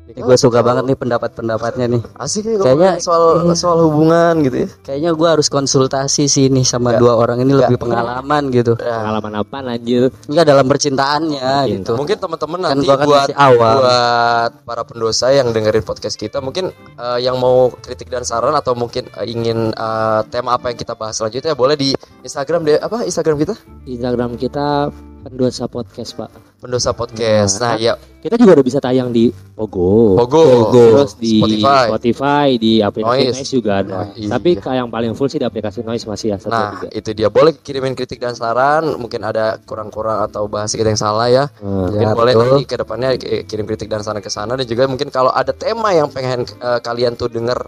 [0.05, 2.03] Ini gue suka banget nih pendapat-pendapatnya nih.
[2.21, 3.25] asik ya Kayaknya- soal
[3.57, 7.01] soal hubungan gitu ya Kayaknya gue harus konsultasi sih nih sama Nggak.
[7.01, 7.89] dua orang ini lebih Nggak.
[7.89, 8.73] pengalaman gitu.
[8.77, 11.73] Ya, pengalaman apa anjir Enggak dalam percintaannya Cinta.
[11.73, 11.93] gitu.
[11.97, 13.75] mungkin teman-teman Kan nanti gua kan buat awal.
[13.81, 18.77] buat para pendosa yang dengerin podcast kita mungkin eh, yang mau kritik dan saran atau
[18.77, 23.03] mungkin eh, ingin eh, tema apa yang kita bahas selanjutnya boleh di Instagram deh apa
[23.03, 24.93] Instagram kita Instagram kita
[25.25, 27.61] pendosa podcast pak pendosa podcast.
[27.61, 31.85] Nah, ya kita juga udah bisa tayang di Pogo Pogo, terus di Spotify.
[31.93, 33.37] Spotify, di aplikasi Noise.
[33.37, 34.63] Noise, juga ada Nah, tapi iya.
[34.65, 37.29] kayak yang paling full sih di aplikasi Noise masih ya Nah, tiga itu dia.
[37.29, 38.97] Boleh kirimin kritik dan saran.
[38.97, 41.45] Mungkin ada kurang-kurang atau bahasa kita yang salah ya.
[41.61, 42.45] Nah, Mungkin Ya, boleh betul.
[42.49, 45.53] nanti ke depannya ki- kirim kritik dan saran ke sana dan juga mungkin kalau ada
[45.53, 47.61] tema yang pengen eh, kalian tuh denger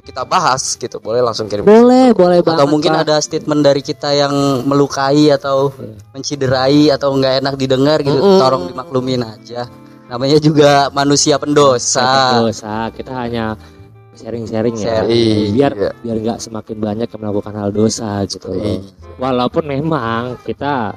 [0.00, 1.60] untuk kita bahas gitu, boleh langsung kirim.
[1.60, 3.04] boleh boleh banget atau mungkin Pak.
[3.04, 4.32] ada statement dari kita yang
[4.64, 5.68] melukai atau
[6.10, 8.40] menciderai atau nggak enak didengar gitu Mm-mm.
[8.40, 9.68] tolong dimaklumin aja
[10.08, 13.60] namanya juga manusia pendosa dosa kita hanya
[14.16, 15.52] sharing-sharing ya Sharing.
[15.52, 15.90] biar Iya.
[16.00, 18.80] biar nggak semakin banyak yang melakukan hal dosa gitu Iya.
[19.20, 20.96] walaupun memang kita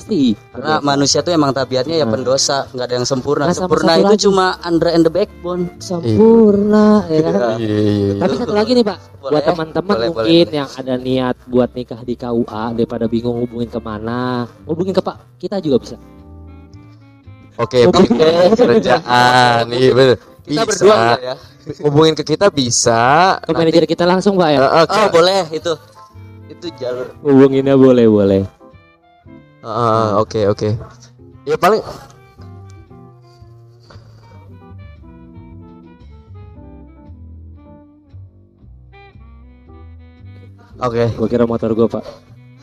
[0.00, 2.10] pasti karena manusia tuh emang tabiatnya ya Nah.
[2.10, 4.24] pendosa nggak ada yang sempurna Nah, sempurna itu lagi.
[4.24, 8.12] cuma Andra and the Backbone sempurna ya kan Iya, iya, iya.
[8.16, 10.56] Tapi satu lagi nih Pak, buat Boleh, teman-teman boleh, mungkin boleh.
[10.56, 15.16] yang ada niat buat nikah di KUA daripada bingung hubungin ke mana, hubungin ke Pak
[15.36, 15.96] kita juga bisa.
[17.54, 19.68] Oke, pakai kerjaan.
[19.68, 20.16] Iya bener.
[20.40, 20.82] kita Bisa.
[20.82, 21.34] berdua ya
[21.84, 23.36] Hubungin ke kita bisa.
[23.38, 24.58] Ke Nanti- manajer kita langsung Pak ya.
[24.58, 25.72] Eh, eh, oh boleh itu
[26.50, 28.42] itu jalur Hubunginnya boleh boleh.
[29.60, 30.68] Ah, oke oke.
[31.44, 31.82] Ya paling
[40.80, 42.04] Oke, Gua kira motor gua Pak.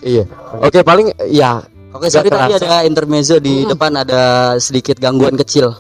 [0.02, 0.26] iya.
[0.62, 1.62] Oke, paling ya
[1.94, 5.74] Oke, sorry Nggak tadi ada intermezzo di depan ada sedikit gangguan kecil.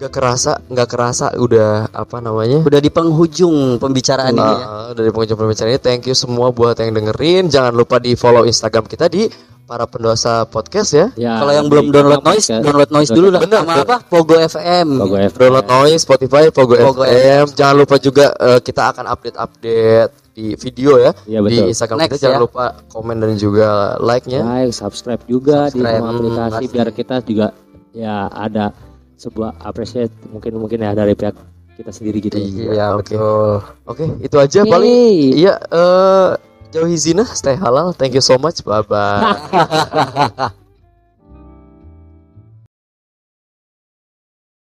[0.00, 2.64] nggak kerasa, nggak kerasa udah apa namanya?
[2.64, 4.64] Udah di penghujung pembicaraan ini ya.
[4.64, 7.52] Ah, dari pengunjung pembicaraan ini thank you semua buat yang dengerin.
[7.52, 9.28] Jangan lupa di follow Instagram kita di
[9.70, 11.06] para pendosa podcast ya.
[11.14, 11.38] Ya.
[11.38, 12.64] Kalau yang di belum download noise, podcast.
[12.66, 13.40] download noise dulu lah.
[13.46, 13.86] Bener, Sama bener.
[13.86, 13.96] apa?
[14.02, 14.88] Pogo FM.
[14.98, 15.38] Pogo FM.
[15.38, 17.44] Download Noise, Spotify, Pogo, Pogo FM.
[17.54, 21.66] Jangan lupa juga eh, kita akan update-update di video ya Iya di betul.
[21.70, 22.22] Instagram Next kita.
[22.26, 22.42] Jangan ya.
[22.42, 23.68] lupa komen dan juga
[24.02, 24.42] like-nya.
[24.42, 27.46] Like, subscribe juga di Subscribe, semua hmm, aplikasi biar kita juga
[27.94, 28.74] ya ada
[29.22, 31.38] sebuah apresiasi mungkin mungkin ya dari pihak
[31.78, 32.42] kita sendiri gitu.
[32.42, 33.14] Iya, oke.
[33.14, 33.50] betul.
[33.86, 35.30] Oke, itu aja paling.
[35.38, 37.92] Iya, eh jauhi zina, stay halal.
[37.94, 38.64] Thank you so much.
[38.64, 40.50] Bye bye.